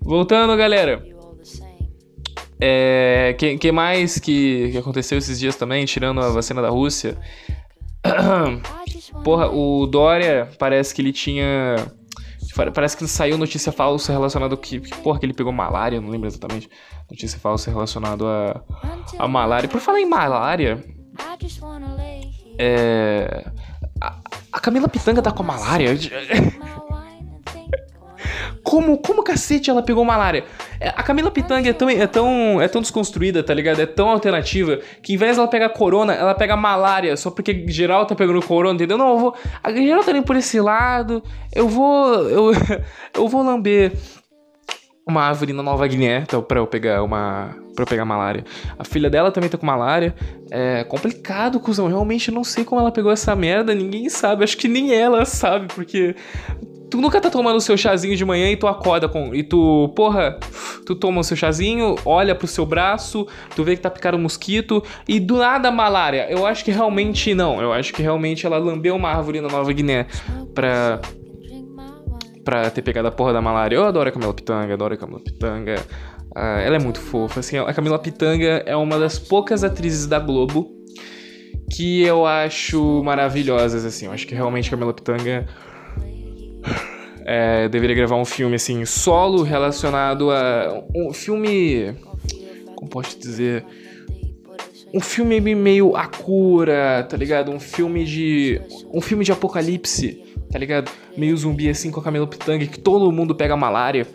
Voltando, 0.00 0.56
galera. 0.56 1.04
É, 2.60 3.36
que, 3.38 3.56
que 3.56 3.70
mais 3.70 4.18
que, 4.18 4.70
que 4.72 4.78
aconteceu 4.78 5.16
esses 5.16 5.38
dias 5.38 5.54
também, 5.54 5.84
tirando 5.84 6.20
a 6.20 6.30
vacina 6.30 6.60
da 6.60 6.70
Rússia? 6.70 7.16
Porra, 9.22 9.48
o 9.50 9.86
Dória 9.86 10.48
parece 10.58 10.94
que 10.94 11.02
ele 11.02 11.12
tinha 11.12 11.76
Parece 12.72 12.96
que 12.96 13.06
saiu 13.06 13.38
notícia 13.38 13.70
falsa 13.70 14.12
relacionada 14.12 14.56
que, 14.56 14.80
que 14.80 14.96
porra, 14.98 15.18
que 15.18 15.26
ele 15.26 15.32
pegou 15.32 15.52
malária, 15.52 16.00
não 16.00 16.08
lembro 16.08 16.26
exatamente. 16.26 16.68
Notícia 17.10 17.38
falsa 17.38 17.70
relacionada 17.70 18.24
a, 18.24 19.24
a 19.24 19.28
malária. 19.28 19.68
Por 19.68 19.80
falar 19.80 20.00
em 20.00 20.06
malária, 20.06 20.84
é. 22.58 23.44
A, 24.00 24.18
a 24.52 24.60
Camila 24.60 24.88
Pitanga 24.88 25.22
tá 25.22 25.30
com 25.30 25.42
malária. 25.42 25.94
Como, 28.68 28.98
como 28.98 29.22
cacete 29.22 29.70
ela 29.70 29.82
pegou 29.82 30.04
malária? 30.04 30.44
É, 30.78 30.90
a 30.90 31.02
Camila 31.02 31.30
Pitanga 31.30 31.70
é 31.70 31.72
tão, 31.72 31.88
é, 31.88 32.06
tão, 32.06 32.60
é 32.60 32.68
tão 32.68 32.82
desconstruída, 32.82 33.42
tá 33.42 33.54
ligado? 33.54 33.80
É 33.80 33.86
tão 33.86 34.10
alternativa 34.10 34.78
que 35.02 35.14
em 35.14 35.16
vez 35.16 35.36
dela 35.36 35.48
pegar 35.48 35.70
corona, 35.70 36.12
ela 36.12 36.34
pega 36.34 36.54
malária, 36.54 37.16
só 37.16 37.30
porque 37.30 37.64
geral 37.68 38.04
tá 38.04 38.14
pegando 38.14 38.42
corona, 38.42 38.74
entendeu? 38.74 38.98
Não, 38.98 39.08
eu 39.08 39.18
vou. 39.18 39.34
A 39.64 39.72
geral 39.72 40.04
tá 40.04 40.10
indo 40.10 40.22
por 40.22 40.36
esse 40.36 40.60
lado. 40.60 41.22
Eu 41.54 41.66
vou. 41.66 42.12
Eu, 42.28 42.52
eu 43.16 43.26
vou 43.26 43.42
lamber 43.42 43.90
uma 45.08 45.22
árvore 45.22 45.54
na 45.54 45.62
Nova 45.62 45.86
Guiné 45.86 46.18
então, 46.18 46.42
pra 46.42 46.58
eu 46.58 46.66
pegar 46.66 47.02
uma. 47.02 47.56
para 47.74 47.86
pegar 47.86 48.04
malária. 48.04 48.44
A 48.78 48.84
filha 48.84 49.08
dela 49.08 49.32
também 49.32 49.48
tá 49.48 49.56
com 49.56 49.64
malária. 49.64 50.14
É 50.50 50.84
complicado, 50.84 51.58
cuzão. 51.58 51.88
Realmente 51.88 52.30
não 52.30 52.44
sei 52.44 52.66
como 52.66 52.82
ela 52.82 52.92
pegou 52.92 53.10
essa 53.10 53.34
merda. 53.34 53.74
Ninguém 53.74 54.10
sabe. 54.10 54.44
Acho 54.44 54.58
que 54.58 54.68
nem 54.68 54.92
ela 54.92 55.24
sabe, 55.24 55.68
porque 55.74 56.14
Tu 56.90 57.00
nunca 57.00 57.20
tá 57.20 57.28
tomando 57.28 57.56
o 57.56 57.60
seu 57.60 57.76
chazinho 57.76 58.16
de 58.16 58.24
manhã 58.24 58.50
e 58.50 58.56
tu 58.56 58.66
acorda 58.66 59.08
com. 59.08 59.34
E 59.34 59.42
tu, 59.42 59.92
porra, 59.94 60.38
tu 60.86 60.94
toma 60.94 61.20
o 61.20 61.24
seu 61.24 61.36
chazinho, 61.36 61.96
olha 62.04 62.34
pro 62.34 62.46
seu 62.46 62.64
braço, 62.64 63.26
tu 63.54 63.62
vê 63.62 63.76
que 63.76 63.82
tá 63.82 63.90
picado 63.90 64.16
um 64.16 64.20
mosquito 64.20 64.82
e 65.06 65.20
do 65.20 65.36
nada 65.36 65.70
malária. 65.70 66.26
Eu 66.30 66.46
acho 66.46 66.64
que 66.64 66.70
realmente 66.70 67.34
não. 67.34 67.60
Eu 67.60 67.72
acho 67.72 67.92
que 67.92 68.00
realmente 68.00 68.46
ela 68.46 68.58
lambeu 68.58 68.96
uma 68.96 69.10
árvore 69.10 69.40
na 69.40 69.48
Nova 69.48 69.72
Guiné 69.72 70.06
pra. 70.54 71.00
pra 72.42 72.70
ter 72.70 72.80
pegado 72.80 73.08
a 73.08 73.10
porra 73.10 73.34
da 73.34 73.42
malária. 73.42 73.76
Eu 73.76 73.84
adoro 73.84 74.08
a 74.08 74.12
Camila 74.12 74.32
Pitanga, 74.32 74.72
adoro 74.72 74.94
a 74.94 74.96
Camila 74.96 75.20
Pitanga. 75.20 75.76
Uh, 76.34 76.60
ela 76.64 76.76
é 76.76 76.78
muito 76.78 77.00
fofa. 77.00 77.40
Assim, 77.40 77.58
a 77.58 77.72
Camila 77.74 77.98
Pitanga 77.98 78.62
é 78.64 78.76
uma 78.76 78.98
das 78.98 79.18
poucas 79.18 79.62
atrizes 79.62 80.06
da 80.06 80.18
Globo 80.18 80.70
que 81.70 82.02
eu 82.02 82.24
acho 82.24 83.02
maravilhosas, 83.04 83.84
assim. 83.84 84.06
Eu 84.06 84.12
acho 84.12 84.26
que 84.26 84.34
realmente 84.34 84.68
a 84.68 84.70
Camila 84.70 84.94
Pitanga 84.94 85.46
é, 87.24 87.68
deveria 87.68 87.94
gravar 87.94 88.16
um 88.16 88.24
filme 88.24 88.56
assim 88.56 88.84
solo 88.84 89.42
relacionado 89.42 90.30
a 90.30 90.82
um 90.94 91.12
filme 91.12 91.94
como 92.78 92.88
posso 92.88 93.18
dizer? 93.18 93.64
Um 94.94 95.00
filme 95.00 95.40
meio 95.40 95.96
a 95.96 96.06
cura 96.06 97.04
tá 97.08 97.16
ligado? 97.16 97.50
Um 97.50 97.58
filme 97.58 98.04
de 98.04 98.60
um 98.94 99.00
filme 99.00 99.24
de 99.24 99.32
apocalipse 99.32 100.22
tá 100.50 100.58
ligado? 100.58 100.90
Meio 101.16 101.36
zumbi 101.36 101.68
assim 101.68 101.90
com 101.90 101.98
a 101.98 102.02
Camila 102.02 102.26
Pitanga 102.26 102.64
que 102.66 102.78
todo 102.78 103.10
mundo 103.10 103.34
pega 103.34 103.56
malária 103.56 104.06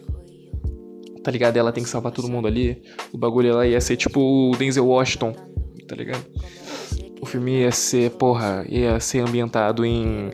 tá 1.22 1.30
ligado? 1.30 1.58
Ela 1.58 1.72
tem 1.72 1.84
que 1.84 1.90
salvar 1.90 2.12
todo 2.12 2.30
mundo 2.30 2.48
ali. 2.48 2.82
O 3.14 3.18
bagulho 3.18 3.50
ela 3.50 3.68
ia 3.68 3.80
ser 3.82 3.98
tipo 3.98 4.20
o 4.20 4.56
Denzel 4.58 4.88
Washington 4.88 5.36
tá 5.88 5.96
ligado? 5.96 6.26
O 7.22 7.26
filme 7.26 7.60
ia 7.62 7.72
ser 7.72 8.12
porra 8.12 8.66
ia 8.70 8.98
ser 9.00 9.20
ambientado 9.20 9.86
em 9.86 10.32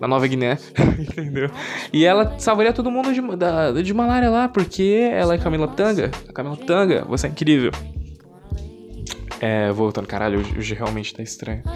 na 0.00 0.08
Nova 0.08 0.26
Guiné, 0.26 0.58
entendeu? 0.98 1.50
E 1.92 2.04
ela 2.04 2.38
salvaria 2.38 2.72
todo 2.72 2.90
mundo 2.90 3.12
de, 3.12 3.20
da, 3.36 3.72
de 3.72 3.94
malária 3.94 4.30
lá, 4.30 4.48
porque 4.48 5.08
ela 5.12 5.34
é 5.34 5.38
Camila 5.38 5.68
Tanga. 5.68 6.10
A 6.28 6.32
Camila 6.32 6.56
Tanga, 6.56 7.04
você 7.04 7.26
é 7.26 7.30
incrível. 7.30 7.72
É, 9.40 9.70
voltando, 9.70 10.06
caralho, 10.06 10.40
hoje 10.56 10.74
realmente 10.74 11.14
tá 11.14 11.22
estranho. 11.22 11.62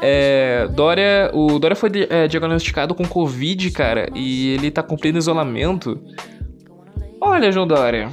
É, 0.00 0.68
Dória, 0.68 1.28
o 1.34 1.58
Dória 1.58 1.74
foi 1.74 1.90
é, 2.08 2.28
diagnosticado 2.28 2.94
com 2.94 3.04
Covid, 3.04 3.68
cara, 3.72 4.08
e 4.14 4.54
ele 4.54 4.70
tá 4.70 4.80
cumprindo 4.80 5.18
isolamento. 5.18 6.00
Olha, 7.20 7.50
João 7.50 7.66
Dória, 7.66 8.08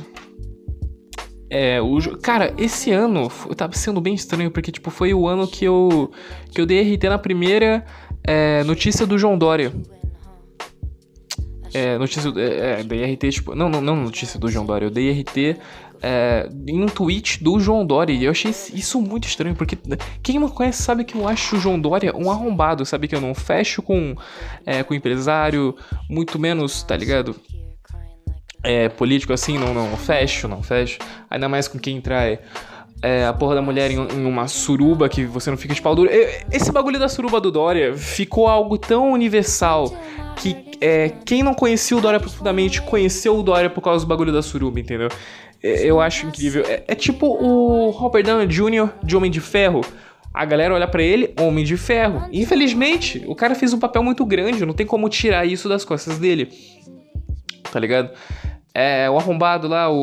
é, 1.49 1.79
o, 1.81 2.17
cara, 2.17 2.53
esse 2.58 2.91
ano 2.91 3.29
tava 3.55 3.73
sendo 3.73 4.01
bem 4.01 4.13
estranho, 4.13 4.51
porque, 4.51 4.71
tipo, 4.71 4.89
foi 4.89 5.13
o 5.13 5.27
ano 5.27 5.47
que 5.47 5.65
eu, 5.65 6.12
que 6.51 6.60
eu 6.60 6.65
dei 6.65 6.81
RT 6.81 7.03
na 7.03 7.17
primeira 7.17 7.86
é, 8.23 8.63
notícia 8.63 9.05
do 9.05 9.17
João 9.17 9.38
Dória. 9.38 9.71
É, 11.73 11.97
notícia, 11.97 12.31
é, 12.38 12.79
é, 12.79 12.84
dei 12.84 13.13
RT, 13.13 13.31
tipo, 13.31 13.53
não, 13.53 13.69
não, 13.69 13.81
não 13.81 13.95
notícia 13.95 14.39
do 14.39 14.49
João 14.49 14.65
Dória, 14.65 14.86
eu 14.86 14.89
dei 14.89 15.12
RT 15.12 15.58
é, 16.01 16.49
em 16.67 16.81
um 16.81 16.88
tweet 16.88 17.43
do 17.43 17.60
João 17.60 17.86
Dória. 17.86 18.13
E 18.13 18.23
eu 18.23 18.31
achei 18.31 18.51
isso 18.51 19.01
muito 19.01 19.27
estranho, 19.27 19.55
porque 19.55 19.77
quem 20.23 20.39
me 20.39 20.49
conhece 20.49 20.81
sabe 20.81 21.03
que 21.03 21.15
eu 21.15 21.27
acho 21.27 21.58
o 21.58 21.60
João 21.60 21.79
Dória 21.79 22.15
um 22.15 22.31
arrombado, 22.31 22.86
sabe 22.86 23.08
que 23.08 23.15
eu 23.15 23.21
não 23.21 23.36
fecho 23.36 23.81
com, 23.81 24.15
é, 24.65 24.84
com 24.84 24.93
empresário, 24.93 25.75
muito 26.10 26.39
menos, 26.39 26.81
tá 26.81 26.95
ligado? 26.95 27.36
É, 28.65 28.89
político 28.89 29.32
assim, 29.32 29.58
não, 29.58 29.73
não 29.73 29.95
fecho, 29.95 30.47
não 30.47 30.62
fecho. 30.62 30.99
Ainda 31.30 31.47
mais 31.47 31.67
com 31.67 31.80
quem 31.80 32.01
trai 32.01 32.39
é, 33.01 33.25
a 33.25 33.34
porra 33.34 33.56
da 33.56 33.62
mulher 33.62 33.91
em, 33.91 33.95
em, 33.95 34.25
uma 34.25 34.47
suruba 34.47 35.08
que 35.08 35.25
você 35.25 35.49
não 35.49 35.58
fica 35.58 35.73
de 35.73 35.82
pau 35.82 35.93
duro. 35.95 36.10
Esse 36.51 36.71
bagulho 36.71 36.99
da 36.99 37.08
suruba 37.08 37.39
do 37.39 37.51
Dória 37.51 37.93
ficou 37.95 38.47
algo 38.47 38.78
tão 38.78 39.12
universal 39.12 39.95
que 40.36 40.56
é, 40.82 41.10
quem 41.25 41.43
não 41.43 41.54
conhecia 41.54 41.95
o 41.95 42.01
Dória 42.01 42.19
profundamente 42.19 42.82
conheceu 42.82 43.38
o 43.38 43.43
Dória 43.43 43.69
por 43.69 43.82
causa 43.82 44.06
do 44.06 44.10
bagulho 44.10 44.34
da 44.34 44.41
suruba, 44.41 44.80
entendeu? 44.80 45.10
Eu 45.62 45.99
acho 45.99 46.28
incrível. 46.28 46.63
É, 46.67 46.84
é, 46.88 46.95
tipo 46.95 47.28
o 47.28 47.89
Robert 47.89 48.23
Downey 48.23 48.47
Jr. 48.47 48.89
de 49.04 49.15
Homem 49.17 49.32
de 49.32 49.41
Ferro. 49.41 49.82
A 50.34 50.43
galera 50.43 50.73
olha 50.73 50.88
para 50.88 51.01
ele, 51.01 51.34
Homem 51.39 51.63
de 51.63 51.78
Ferro. 51.78 52.28
Infelizmente, 52.32 53.23
o 53.25 53.34
cara 53.34 53.56
fez 53.56 53.71
um 53.73 53.80
papel 53.80 54.04
muito 54.04 54.25
grande, 54.25 54.65
não 54.65 54.73
tem 54.73 54.86
como 54.86 55.08
tirar 55.10 55.45
isso 55.45 55.69
das 55.69 55.86
costas 55.86 56.19
dele. 56.19 56.49
Tá 57.71 57.80
ligado? 57.80 58.12
É, 58.75 59.09
o 59.09 59.17
arrombado 59.17 59.69
lá, 59.69 59.89
o, 59.89 59.95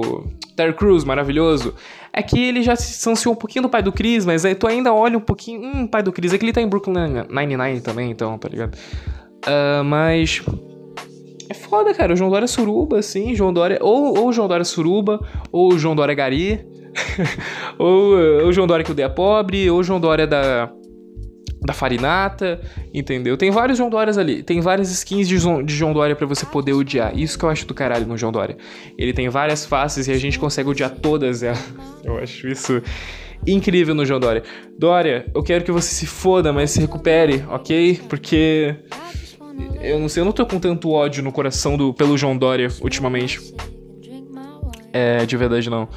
o 0.00 0.24
Terry 0.54 0.72
Crews, 0.72 1.02
maravilhoso. 1.02 1.74
É 2.12 2.22
que 2.22 2.38
ele 2.38 2.62
já 2.62 2.76
se 2.76 2.86
distanciou 2.88 3.34
um 3.34 3.36
pouquinho 3.36 3.64
do 3.64 3.68
pai 3.68 3.82
do 3.82 3.92
Chris, 3.92 4.24
mas 4.24 4.44
aí 4.44 4.54
tu 4.54 4.68
ainda 4.68 4.94
olha 4.94 5.18
um 5.18 5.20
pouquinho. 5.20 5.60
Hum, 5.60 5.86
pai 5.86 6.00
do 6.00 6.12
Chris. 6.12 6.32
É 6.32 6.38
que 6.38 6.44
ele 6.44 6.52
tá 6.52 6.62
em 6.62 6.68
Brooklyn 6.68 7.24
Nine-Nine 7.28 7.80
também, 7.80 8.12
então, 8.12 8.38
tá 8.38 8.48
ligado? 8.48 8.76
Uh, 8.76 9.82
mas. 9.84 10.42
É 11.50 11.54
foda, 11.54 11.92
cara. 11.92 12.12
O 12.12 12.16
João 12.16 12.30
Dória 12.30 12.44
é 12.44 12.48
suruba, 12.48 13.00
assim. 13.00 13.34
João 13.34 13.52
Dória. 13.52 13.78
Ou, 13.80 14.16
ou 14.16 14.28
o 14.28 14.32
João 14.32 14.46
Dória 14.46 14.62
é 14.62 14.64
suruba, 14.64 15.20
ou 15.50 15.72
o 15.72 15.78
João 15.78 15.96
Dória 15.96 16.12
é 16.12 16.16
gari. 16.16 16.66
ou, 17.78 18.14
ou 18.42 18.48
o 18.48 18.52
João 18.52 18.66
Dória 18.66 18.84
que 18.84 18.92
o 18.92 19.00
é 19.00 19.08
pobre, 19.08 19.68
ou 19.68 19.80
o 19.80 19.82
João 19.82 19.98
Dória 19.98 20.26
da 20.26 20.70
da 21.60 21.72
Farinata, 21.72 22.60
entendeu? 22.94 23.36
Tem 23.36 23.50
vários 23.50 23.78
João 23.78 23.90
Dórias 23.90 24.16
ali, 24.16 24.42
tem 24.42 24.60
várias 24.60 24.90
skins 24.90 25.28
de, 25.28 25.36
de 25.64 25.74
João 25.74 25.92
Dória 25.92 26.14
para 26.14 26.26
você 26.26 26.46
poder 26.46 26.72
odiar. 26.72 27.16
Isso 27.18 27.38
que 27.38 27.44
eu 27.44 27.50
acho 27.50 27.66
do 27.66 27.74
caralho 27.74 28.06
no 28.06 28.16
João 28.16 28.32
Dória. 28.32 28.56
Ele 28.96 29.12
tem 29.12 29.28
várias 29.28 29.64
faces 29.64 30.06
e 30.06 30.12
a 30.12 30.18
gente 30.18 30.38
consegue 30.38 30.68
odiar 30.68 30.90
todas 30.90 31.42
elas. 31.42 31.58
Eu 32.04 32.18
acho 32.18 32.48
isso 32.48 32.82
incrível 33.46 33.94
no 33.94 34.04
João 34.04 34.20
Dória. 34.20 34.42
Dória, 34.78 35.30
eu 35.34 35.42
quero 35.42 35.64
que 35.64 35.70
você 35.70 35.94
se 35.94 36.06
foda, 36.06 36.52
mas 36.52 36.70
se 36.70 36.80
recupere, 36.80 37.44
ok? 37.48 38.00
Porque 38.08 38.74
eu 39.80 39.98
não 39.98 40.08
sei, 40.08 40.20
eu 40.20 40.24
não 40.24 40.32
tô 40.32 40.44
com 40.46 40.58
tanto 40.58 40.90
ódio 40.90 41.22
no 41.22 41.32
coração 41.32 41.76
do 41.76 41.92
pelo 41.92 42.16
João 42.16 42.36
Dória 42.36 42.68
ultimamente. 42.80 43.40
É, 44.92 45.24
de 45.26 45.36
verdade 45.36 45.68
não. 45.68 45.88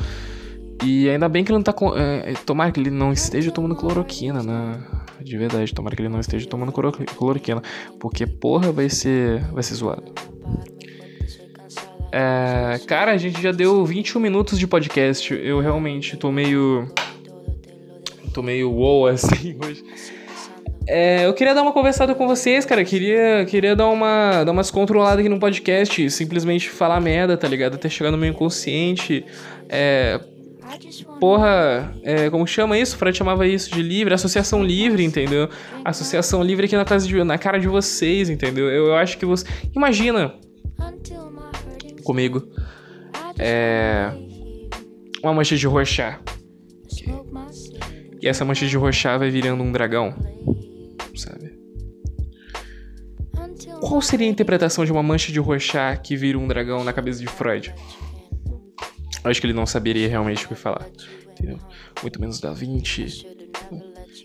E 0.84 1.10
ainda 1.10 1.30
bem 1.30 1.44
que 1.44 1.52
ele 1.52 1.58
não 1.58 1.64
tá 1.64 1.74
com. 1.74 1.96
É, 1.96 2.34
tomara 2.46 2.72
que 2.72 2.80
ele 2.80 2.90
não 2.90 3.14
esteja 3.14 3.52
tomando 3.52 3.76
cloroquina, 3.76 4.42
né? 4.42 4.80
De 5.24 5.38
verdade, 5.38 5.74
tomara 5.74 5.96
que 5.96 6.02
ele 6.02 6.10
não 6.10 6.20
esteja 6.20 6.48
tomando 6.48 6.72
cloroquina. 6.72 7.62
Porque, 8.00 8.26
porra, 8.26 8.72
vai 8.72 8.90
ser. 8.90 9.42
Vai 9.52 9.64
ser 9.64 9.76
zoado. 9.76 10.14
É, 12.12 12.80
cara, 12.88 13.12
a 13.12 13.18
gente 13.18 13.42
já 13.42 13.52
deu 13.52 13.86
21 13.86 14.20
minutos 14.20 14.60
de 14.60 14.68
podcast. 14.68 15.34
Eu 15.34 15.60
realmente 15.60 16.18
tô 16.18 16.32
meio. 16.32 16.88
Tô 18.34 18.42
meio 18.42 18.72
wow 18.72 19.08
assim 19.08 19.58
hoje. 19.64 19.84
É, 20.88 21.26
eu 21.26 21.34
queria 21.34 21.54
dar 21.54 21.62
uma 21.62 21.72
conversada 21.72 22.14
com 22.14 22.28
vocês, 22.28 22.66
cara. 22.66 22.84
Queria, 22.84 23.46
queria 23.46 23.76
dar, 23.76 23.88
uma, 23.88 24.44
dar 24.44 24.52
umas 24.52 24.72
controladas 24.72 25.20
aqui 25.20 25.30
no 25.30 25.40
podcast. 25.40 26.10
Simplesmente 26.10 26.70
falar 26.70 27.00
merda, 27.00 27.38
tá 27.38 27.48
ligado? 27.48 27.76
Até 27.76 27.88
chegar 27.88 28.12
no 28.12 28.18
meu 28.18 28.30
inconsciente. 28.30 29.24
É, 29.70 30.20
porra, 31.20 31.94
é, 32.04 32.30
como 32.30 32.46
chama 32.48 32.78
isso? 32.78 32.96
O 32.96 33.00
Fred 33.00 33.18
chamava 33.18 33.48
isso 33.48 33.72
de 33.72 33.82
livre, 33.82 34.14
associação 34.14 34.64
livre, 34.64 35.04
entendeu? 35.04 35.50
Associação 35.84 36.44
livre 36.44 36.66
aqui 36.66 36.76
na, 36.76 36.84
de, 36.84 37.24
na 37.24 37.38
cara 37.38 37.60
de 37.60 37.68
vocês, 37.68 38.30
entendeu? 38.30 38.70
Eu, 38.70 38.88
eu 38.88 38.96
acho 38.96 39.18
que 39.18 39.26
você. 39.26 39.46
Imagina 39.76 40.34
comigo. 42.04 42.48
É. 43.40 44.12
Uma 45.24 45.34
mancha 45.34 45.56
de 45.56 45.68
roxá. 45.68 46.20
E 48.22 48.28
essa 48.28 48.46
mancha 48.46 48.68
de 48.68 48.78
roxá 48.78 49.18
vai 49.18 49.30
virando 49.30 49.64
um 49.64 49.72
dragão. 49.72 50.14
Sabe? 51.16 51.52
Qual 53.80 54.02
seria 54.02 54.28
a 54.28 54.30
interpretação 54.30 54.86
de 54.86 54.92
uma 54.92 55.02
mancha 55.02 55.32
de 55.32 55.40
roxá 55.40 55.96
que 55.96 56.16
vira 56.16 56.38
um 56.38 56.48
dragão 56.48 56.84
na 56.84 56.94
cabeça 56.94 57.20
de 57.20 57.28
Freud? 57.28 57.74
Acho 59.24 59.40
que 59.40 59.48
ele 59.48 59.54
não 59.54 59.66
saberia 59.66 60.08
realmente 60.08 60.46
o 60.46 60.48
que 60.48 60.56
falar. 60.56 60.88
Entendeu? 61.32 61.58
Muito 62.02 62.20
menos 62.20 62.40
da 62.40 62.52
20. 62.54 63.26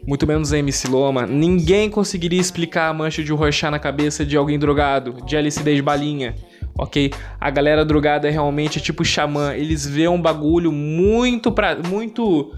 Muito 0.07 0.27
menos 0.27 0.53
MC 0.53 0.89
Loma. 0.89 1.27
Ninguém 1.27 1.91
conseguiria 1.91 2.41
explicar 2.41 2.89
a 2.89 2.95
mancha 2.95 3.23
de 3.23 3.33
roxar 3.33 3.71
na 3.71 3.79
cabeça 3.79 4.25
de 4.25 4.37
alguém 4.37 4.59
drogado, 4.59 5.25
de 5.25 5.37
LCD 5.37 5.77
de 5.77 5.83
balinha. 5.83 6.35
Ok? 6.79 7.11
A 7.41 7.51
galera 7.51 7.85
drogada 7.85 8.29
é 8.29 8.31
realmente 8.31 8.81
tipo 8.81 9.05
xamã. 9.05 9.55
Eles 9.55 9.87
vêem 9.87 10.09
um 10.09 10.21
bagulho 10.21 10.71
muito 10.71 11.51
pra. 11.51 11.77
muito. 11.77 12.53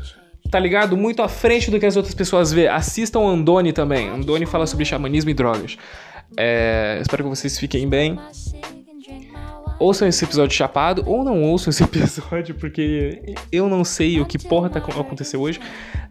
Tá 0.51 0.59
ligado? 0.59 0.97
Muito 0.97 1.23
à 1.23 1.29
frente 1.29 1.71
do 1.71 1.79
que 1.79 1.85
as 1.85 1.97
outras 1.97 2.15
pessoas 2.15 2.53
vê. 2.53 2.69
Assistam 2.69 3.21
Andoni 3.21 3.73
também. 3.73 4.09
Andoni 4.09 4.47
fala 4.47 4.67
sobre 4.67 4.85
xamanismo 4.85 5.31
e 5.31 5.35
drogas. 5.35 5.77
É, 6.37 6.99
espero 7.01 7.23
que 7.23 7.29
vocês 7.29 7.59
fiquem 7.59 7.89
bem 7.89 8.19
ouçam 9.79 10.09
esse 10.09 10.25
episódio 10.25 10.57
chapado 10.57 11.03
ou 11.07 11.25
não 11.25 11.43
ouçam 11.43 11.71
esse 11.71 11.83
episódio, 11.85 12.55
porque 12.55 13.37
eu 13.53 13.69
não 13.69 13.85
sei 13.85 14.21
o 14.21 14.27
que 14.27 14.39
porra 14.39 14.69
tá 14.69 14.79
aconteceu 14.79 15.41
hoje. 15.41 15.61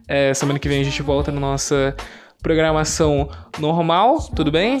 É, 0.06 0.32
semana 0.32 0.58
que 0.58 0.68
vem 0.68 0.80
a 0.80 0.84
gente 0.84 1.02
volta 1.02 1.30
na 1.30 1.40
nossa 1.40 1.94
programação 2.42 3.28
normal, 3.58 4.30
tudo 4.34 4.50
bem? 4.50 4.78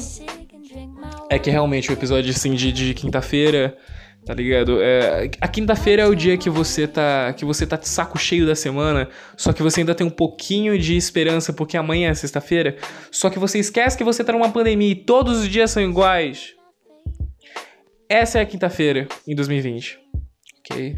É 1.30 1.38
que 1.38 1.50
realmente 1.50 1.90
o 1.90 1.92
episódio 1.92 2.30
assim 2.30 2.54
de, 2.54 2.72
de 2.72 2.94
quinta-feira, 2.94 3.76
tá 4.24 4.32
ligado? 4.32 4.78
É, 4.80 5.30
a 5.40 5.48
quinta-feira 5.48 6.02
é 6.02 6.06
o 6.06 6.14
dia 6.14 6.38
que 6.38 6.48
você 6.48 6.86
tá 6.86 7.32
que 7.36 7.44
você 7.44 7.66
tá 7.66 7.76
de 7.76 7.88
saco 7.88 8.18
cheio 8.18 8.46
da 8.46 8.54
semana, 8.54 9.08
só 9.36 9.52
que 9.52 9.62
você 9.62 9.80
ainda 9.80 9.94
tem 9.94 10.06
um 10.06 10.10
pouquinho 10.10 10.78
de 10.78 10.96
esperança 10.96 11.52
porque 11.52 11.76
amanhã 11.76 12.10
é 12.10 12.14
sexta-feira, 12.14 12.76
só 13.10 13.28
que 13.28 13.38
você 13.38 13.58
esquece 13.58 13.98
que 13.98 14.04
você 14.04 14.24
tá 14.24 14.32
numa 14.32 14.50
pandemia 14.50 14.92
e 14.92 14.94
todos 14.94 15.40
os 15.40 15.48
dias 15.48 15.70
são 15.70 15.82
iguais. 15.82 16.57
Essa 18.08 18.38
é 18.38 18.42
a 18.42 18.46
quinta-feira 18.46 19.06
em 19.26 19.34
2020. 19.34 19.98
Ok? 20.60 20.96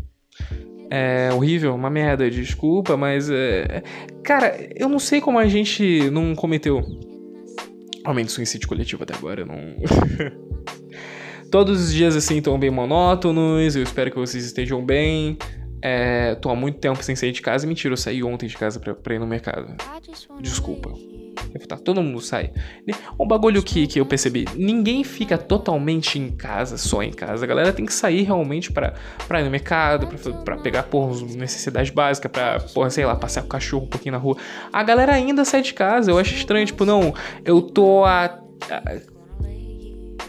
É 0.91 1.31
horrível, 1.33 1.75
uma 1.75 1.91
merda, 1.91 2.31
desculpa, 2.31 2.97
mas. 2.97 3.31
É... 3.31 3.83
Cara, 4.23 4.57
eu 4.77 4.89
não 4.89 4.99
sei 4.99 5.21
como 5.21 5.39
a 5.39 5.47
gente 5.47 6.11
não 6.11 6.35
cometeu 6.35 6.83
aumento 8.05 8.33
suicídio 8.33 8.69
coletivo 8.69 9.03
até 9.03 9.15
agora, 9.15 9.45
não. 9.45 9.57
Todos 11.51 11.83
os 11.83 11.93
dias 11.93 12.15
assim 12.15 12.39
estão 12.39 12.59
bem 12.59 12.71
monótonos, 12.71 13.75
eu 13.75 13.83
espero 13.83 14.11
que 14.11 14.17
vocês 14.17 14.45
estejam 14.45 14.85
bem. 14.85 15.37
É, 15.83 16.35
tô 16.37 16.51
há 16.51 16.55
muito 16.55 16.79
tempo 16.79 17.03
sem 17.03 17.17
sair 17.17 17.33
de 17.33 17.43
casa. 17.43 17.67
Mentira, 17.67 17.93
eu 17.93 17.97
saí 17.97 18.23
ontem 18.23 18.47
de 18.47 18.57
casa 18.57 18.79
pra, 18.79 18.95
pra 18.95 19.15
ir 19.15 19.19
no 19.19 19.27
mercado. 19.27 19.75
Desculpa. 20.41 20.93
Tá, 21.69 21.77
todo 21.77 22.03
mundo 22.03 22.21
sai. 22.21 22.53
Um 23.19 23.27
bagulho 23.27 23.63
que, 23.63 23.87
que 23.87 24.01
eu 24.01 24.07
percebi: 24.07 24.47
ninguém 24.57 25.03
fica 25.05 25.37
totalmente 25.37 26.19
em 26.19 26.31
casa, 26.31 26.77
só 26.77 27.03
em 27.03 27.13
casa. 27.13 27.45
A 27.45 27.49
galera 27.49 27.73
tem 27.73 27.85
que 27.85 27.93
sair 27.93 28.23
realmente 28.23 28.73
pra, 28.73 28.95
pra 29.27 29.41
ir 29.41 29.45
no 29.45 29.51
mercado, 29.51 30.07
pra, 30.07 30.33
pra 30.33 30.57
pegar, 30.57 30.85
porra, 30.85 31.21
necessidades 31.37 31.91
básicas, 31.91 32.31
pra, 32.31 32.61
porra, 32.61 32.91
sei 32.91 33.05
lá, 33.05 33.17
passear 33.17 33.43
com 33.43 33.49
o 33.49 33.51
cachorro 33.51 33.85
um 33.85 33.89
pouquinho 33.89 34.13
na 34.13 34.19
rua. 34.19 34.37
A 34.73 34.83
galera 34.83 35.13
ainda 35.13 35.45
sai 35.45 35.63
de 35.63 35.75
casa. 35.75 36.11
Eu 36.11 36.19
acho 36.19 36.35
estranho, 36.35 36.67
tipo, 36.67 36.85
não, 36.85 37.15
eu 37.45 37.61
tô 37.61 38.05
a. 38.05 38.39
a 38.71 39.21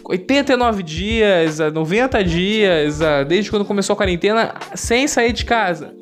89 0.04 0.82
dias, 0.82 1.60
a 1.60 1.70
90 1.70 2.24
dias, 2.24 3.00
a, 3.00 3.22
desde 3.22 3.50
quando 3.50 3.64
começou 3.64 3.94
a 3.94 3.96
quarentena, 3.96 4.54
sem 4.74 5.06
sair 5.06 5.32
de 5.32 5.44
casa. 5.44 5.94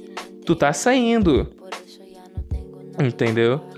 Tu 0.44 0.56
tá 0.56 0.72
saindo. 0.72 1.48
Entendeu? 2.98 3.69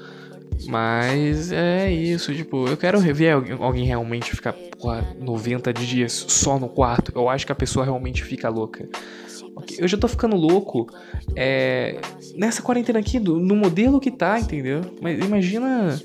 Mas 0.73 1.53
é 1.53 1.93
isso, 1.93 2.35
tipo, 2.35 2.67
eu 2.67 2.79
quero 2.79 2.99
ver 2.99 3.33
alguém 3.61 3.85
realmente 3.85 4.35
ficar 4.35 4.55
porra, 4.55 5.15
90 5.21 5.71
dias 5.71 6.25
só 6.29 6.59
no 6.59 6.67
quarto. 6.67 7.13
Eu 7.15 7.29
acho 7.29 7.45
que 7.45 7.53
a 7.53 7.55
pessoa 7.55 7.85
realmente 7.85 8.25
fica 8.25 8.49
louca. 8.49 8.89
Eu 9.79 9.87
já 9.87 9.99
tô 9.99 10.09
ficando 10.09 10.35
louco 10.35 10.87
é, 11.37 12.01
nessa 12.35 12.63
quarentena 12.63 13.01
aqui, 13.01 13.21
do, 13.21 13.39
no 13.39 13.55
modelo 13.55 14.01
que 14.01 14.11
tá, 14.11 14.41
entendeu? 14.41 14.81
Mas 15.03 15.23
imagina, 15.23 16.01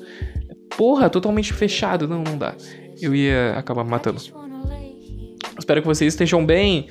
porra, 0.76 1.10
totalmente 1.10 1.54
fechado. 1.54 2.06
Não, 2.06 2.22
não 2.22 2.38
dá. 2.38 2.54
Eu 3.00 3.16
ia 3.16 3.54
acabar 3.58 3.86
me 3.86 3.90
matando. 3.90 4.20
Espero 5.58 5.82
que 5.82 5.88
vocês 5.88 6.14
estejam 6.14 6.46
bem. 6.46 6.90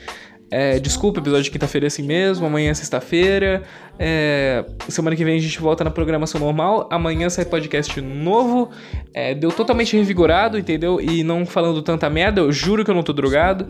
É, 0.51 0.79
desculpa, 0.79 1.19
episódio 1.19 1.45
de 1.45 1.51
quinta-feira 1.51 1.87
é 1.87 1.89
assim 1.89 2.03
mesmo. 2.05 2.47
Amanhã 2.47 2.71
é 2.71 2.75
sexta-feira. 2.75 3.65
É, 3.99 4.65
semana 4.89 5.17
que 5.17 5.25
vem 5.25 5.37
a 5.37 5.41
gente 5.41 5.59
volta 5.59 5.83
na 5.83 5.91
programação 5.91 6.41
normal. 6.41 6.89
Amanhã 6.91 7.29
sai 7.29 7.45
podcast 7.45 8.01
novo. 8.01 8.71
É, 9.13 9.35
deu 9.35 9.51
totalmente 9.51 9.97
revigorado, 9.97 10.59
entendeu? 10.59 11.01
E 11.01 11.25
não 11.25 11.45
falando 11.45 11.83
tanta 11.83 12.09
merda. 12.09 12.41
Eu 12.41 12.53
juro 12.53 12.85
que 12.85 12.91
eu 12.91 12.95
não 12.95 13.03
tô 13.03 13.13
drogado. 13.13 13.67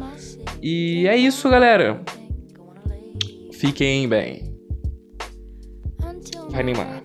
E 0.63 1.07
é 1.07 1.17
isso, 1.17 1.49
galera. 1.49 2.03
Fiquem 3.53 4.07
bem. 4.07 4.55
Vai, 6.51 6.63
Neymar. 6.63 7.03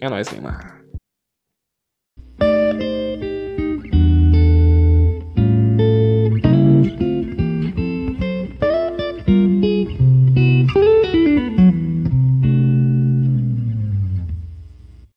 É 0.00 0.08
nóis, 0.08 0.30
Neymar. 0.30 0.77